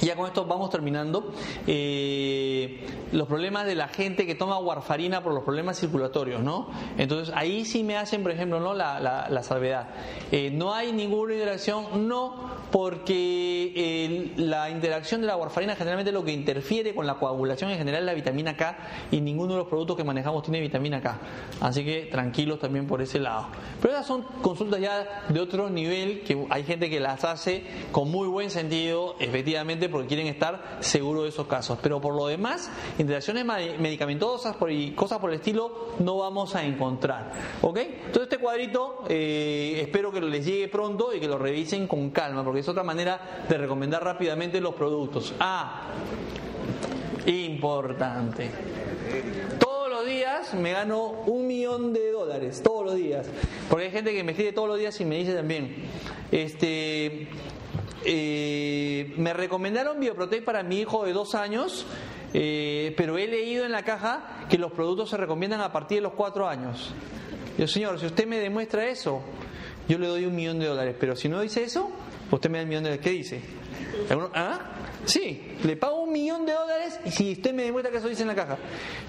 [0.00, 1.32] ya con esto vamos terminando.
[1.66, 6.68] Eh, los problemas de la gente que toma warfarina por los problemas circulatorios, ¿no?
[6.98, 8.74] Entonces ahí sí me hacen, por ejemplo, ¿no?
[8.74, 9.88] La, la, salvedad.
[10.32, 12.34] Eh, no hay ninguna interacción, no,
[12.72, 18.00] porque la interacción de la warfarina generalmente lo que interfiere con la coagulación en general
[18.02, 18.76] es la vitamina K
[19.10, 21.18] y ninguno de los productos que manejamos tiene vitamina K.
[21.60, 23.48] Así que tranquilos también por ese lado.
[23.80, 28.10] Pero esas son consultas ya de otro nivel que hay gente que las hace con
[28.10, 31.78] muy buen sentido, efectivamente porque quieren estar seguros de esos casos.
[31.82, 37.32] Pero por lo demás, interacciones medicamentosas y cosas por el estilo no vamos a encontrar.
[37.62, 37.78] ¿Ok?
[37.78, 42.44] Entonces este cuadrito eh, espero que les llegue pronto y que lo revisen con calma,
[42.44, 45.34] porque es otra manera de recomendar rápidamente los productos.
[45.40, 45.88] Ah,
[47.26, 48.50] importante.
[50.04, 53.26] Días me gano un millón de dólares, todos los días.
[53.70, 55.74] Porque hay gente que me escribe todos los días y me dice también,
[56.30, 57.28] este,
[58.04, 61.86] eh, me recomendaron Bioprotect para mi hijo de dos años,
[62.32, 66.02] eh, pero he leído en la caja que los productos se recomiendan a partir de
[66.02, 66.92] los cuatro años.
[67.58, 69.22] Yo, señor, si usted me demuestra eso,
[69.88, 71.90] yo le doy un millón de dólares, pero si no dice eso,
[72.30, 73.04] usted me da un millón de dólares.
[73.04, 73.40] ¿Qué dice?
[74.34, 74.58] ¿Ah?
[75.04, 78.22] Sí, le pago un millón de dólares y si usted me demuestra que eso dice
[78.22, 78.58] en la caja.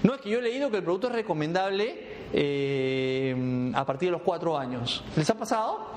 [0.02, 4.12] No es que yo he leído que el producto es recomendable eh, a partir de
[4.12, 5.04] los cuatro años.
[5.16, 5.90] ¿Les ha pasado?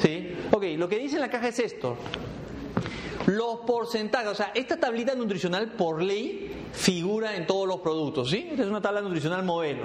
[0.00, 0.34] Sí.
[0.50, 1.96] Ok, lo que dice en la caja es esto.
[3.26, 8.48] Los porcentajes, o sea, esta tablita nutricional por ley figura en todos los productos, ¿sí?
[8.50, 9.84] Esta es una tabla nutricional modelo.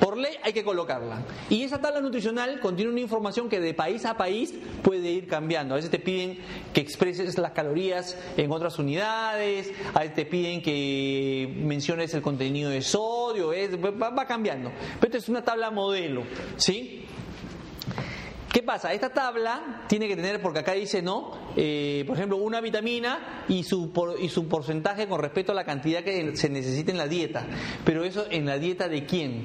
[0.00, 1.22] Por ley hay que colocarla.
[1.48, 5.74] Y esa tabla nutricional contiene una información que de país a país puede ir cambiando.
[5.74, 6.38] A veces te piden
[6.72, 12.70] que expreses las calorías en otras unidades, a veces te piden que menciones el contenido
[12.70, 14.70] de sodio, va, va cambiando.
[15.00, 16.24] Pero esta es una tabla modelo,
[16.56, 17.05] ¿sí?
[18.56, 18.94] ¿Qué pasa?
[18.94, 21.30] Esta tabla tiene que tener, porque acá dice, ¿no?
[21.58, 26.48] Eh, por ejemplo, una vitamina y su, porcentaje con respecto a la cantidad que se
[26.48, 27.46] necesita en la dieta.
[27.84, 29.44] Pero eso en la dieta de quién?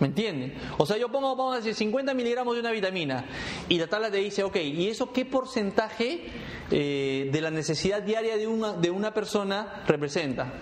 [0.00, 0.52] ¿Me entienden?
[0.76, 3.24] O sea, yo pongo, vamos a decir, 50 miligramos de una vitamina
[3.70, 6.24] y la tabla te dice, ok, ¿y eso qué porcentaje
[6.70, 10.52] eh, de la necesidad diaria de una, de una persona representa?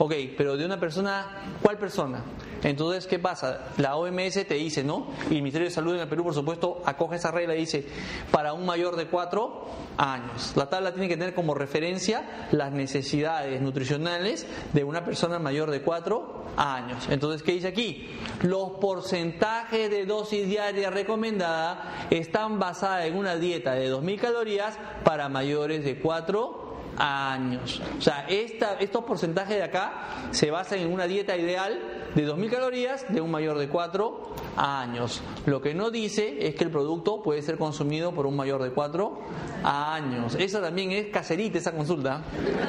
[0.00, 2.22] Ok, pero de una persona, ¿cuál persona?
[2.62, 3.66] Entonces, ¿qué pasa?
[3.78, 5.08] La OMS te dice, ¿no?
[5.28, 7.84] Y el Ministerio de Salud en el Perú, por supuesto, acoge esa regla y dice,
[8.30, 9.66] para un mayor de cuatro
[9.96, 10.52] años.
[10.54, 15.82] La tabla tiene que tener como referencia las necesidades nutricionales de una persona mayor de
[15.82, 17.08] cuatro años.
[17.10, 18.08] Entonces, ¿qué dice aquí?
[18.42, 25.28] Los porcentajes de dosis diaria recomendada están basadas en una dieta de 2.000 calorías para
[25.28, 26.67] mayores de 4 años.
[26.98, 31.78] O sea, esta, estos porcentajes de acá se basan en una dieta ideal
[32.14, 35.22] de 2.000 calorías de un mayor de 4 años.
[35.46, 38.70] Lo que no dice es que el producto puede ser consumido por un mayor de
[38.70, 39.18] 4
[39.62, 40.34] años.
[40.34, 42.22] Esa también es caserita, esa consulta.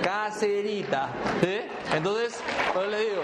[0.03, 1.10] Caserita.
[1.95, 2.39] Entonces,
[2.76, 3.22] yo le digo,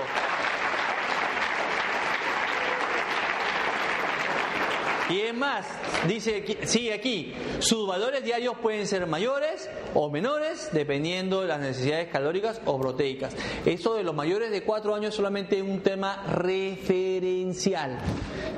[5.09, 5.67] Y es más,
[6.07, 12.07] dice, sigue aquí, sus valores diarios pueden ser mayores o menores dependiendo de las necesidades
[12.07, 13.35] calóricas o proteicas.
[13.65, 17.99] Eso de los mayores de 4 años es solamente un tema referencial.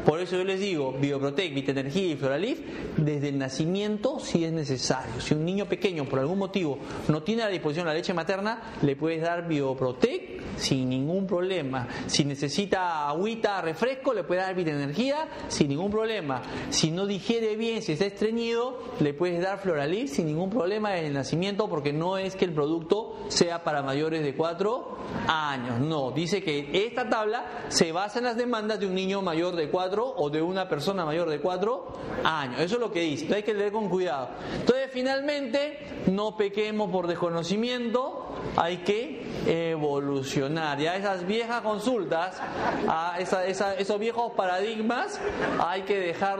[0.07, 2.61] Por eso yo les digo, Bioprotec, Vitenergía y Floralif,
[2.95, 5.19] desde el nacimiento si es necesario.
[5.19, 6.79] Si un niño pequeño por algún motivo
[7.09, 11.89] no tiene a disposición la leche materna, le puedes dar Bioprotec sin ningún problema.
[12.05, 16.41] Si necesita agüita, refresco, le puedes dar Vitenergía sin ningún problema.
[16.69, 21.07] Si no digiere bien, si está estreñido, le puedes dar Floralif sin ningún problema desde
[21.07, 24.97] el nacimiento porque no es que el producto sea para mayores de 4
[25.27, 25.81] años.
[25.81, 29.69] No, dice que esta tabla se basa en las demandas de un niño mayor de
[29.69, 31.93] 4 o de una persona mayor de 4
[32.23, 32.61] años.
[32.61, 33.33] Eso es lo que dice.
[33.33, 34.29] hay que leer con cuidado.
[34.59, 40.79] Entonces, finalmente, no pequemos por desconocimiento, hay que evolucionar.
[40.79, 42.41] Ya esas viejas consultas,
[42.87, 45.19] a esos viejos paradigmas,
[45.59, 46.37] hay que dejar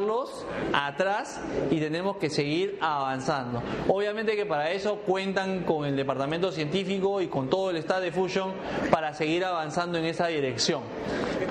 [0.73, 3.63] atrás y tenemos que seguir avanzando.
[3.87, 8.11] Obviamente que para eso cuentan con el departamento científico y con todo el staff de
[8.11, 8.53] Fusion
[8.91, 10.83] para seguir avanzando en esa dirección.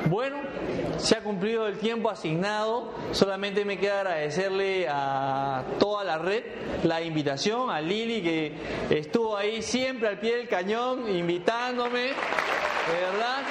[0.08, 0.36] Bueno,
[0.98, 6.44] se ha cumplido el tiempo asignado, solamente me queda agradecerle a toda la red
[6.84, 8.52] la invitación, a Lili que
[8.90, 13.42] estuvo ahí siempre al pie del cañón invitándome, de verdad.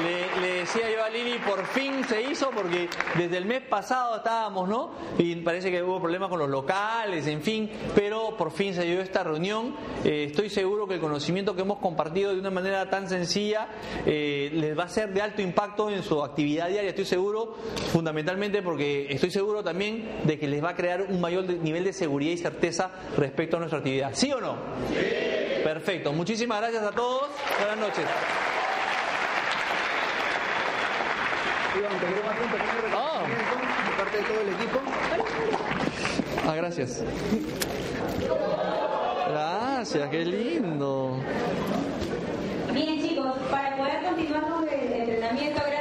[0.00, 4.68] Le, decía yo a Lili, por fin se hizo, porque desde el mes pasado estábamos,
[4.68, 4.92] ¿no?
[5.18, 9.00] Y parece que hubo problemas con los locales, en fin, pero por fin se dio
[9.00, 9.74] esta reunión.
[10.04, 13.68] Eh, estoy seguro que el conocimiento que hemos compartido de una manera tan sencilla
[14.06, 17.54] eh, les va a ser de alto impacto en su actividad diaria, estoy seguro,
[17.92, 21.92] fundamentalmente porque estoy seguro también de que les va a crear un mayor nivel de
[21.92, 24.10] seguridad y certeza respecto a nuestra actividad.
[24.14, 24.56] ¿Sí o no?
[24.88, 25.40] Sí.
[25.62, 26.12] Perfecto.
[26.12, 27.28] Muchísimas gracias a todos.
[27.58, 28.04] Buenas noches.
[31.72, 33.22] Oh.
[36.48, 37.04] Ah, gracias.
[39.28, 41.20] Gracias, qué lindo.
[42.72, 45.79] Bien chicos, para poder continuar con el entrenamiento, gracias.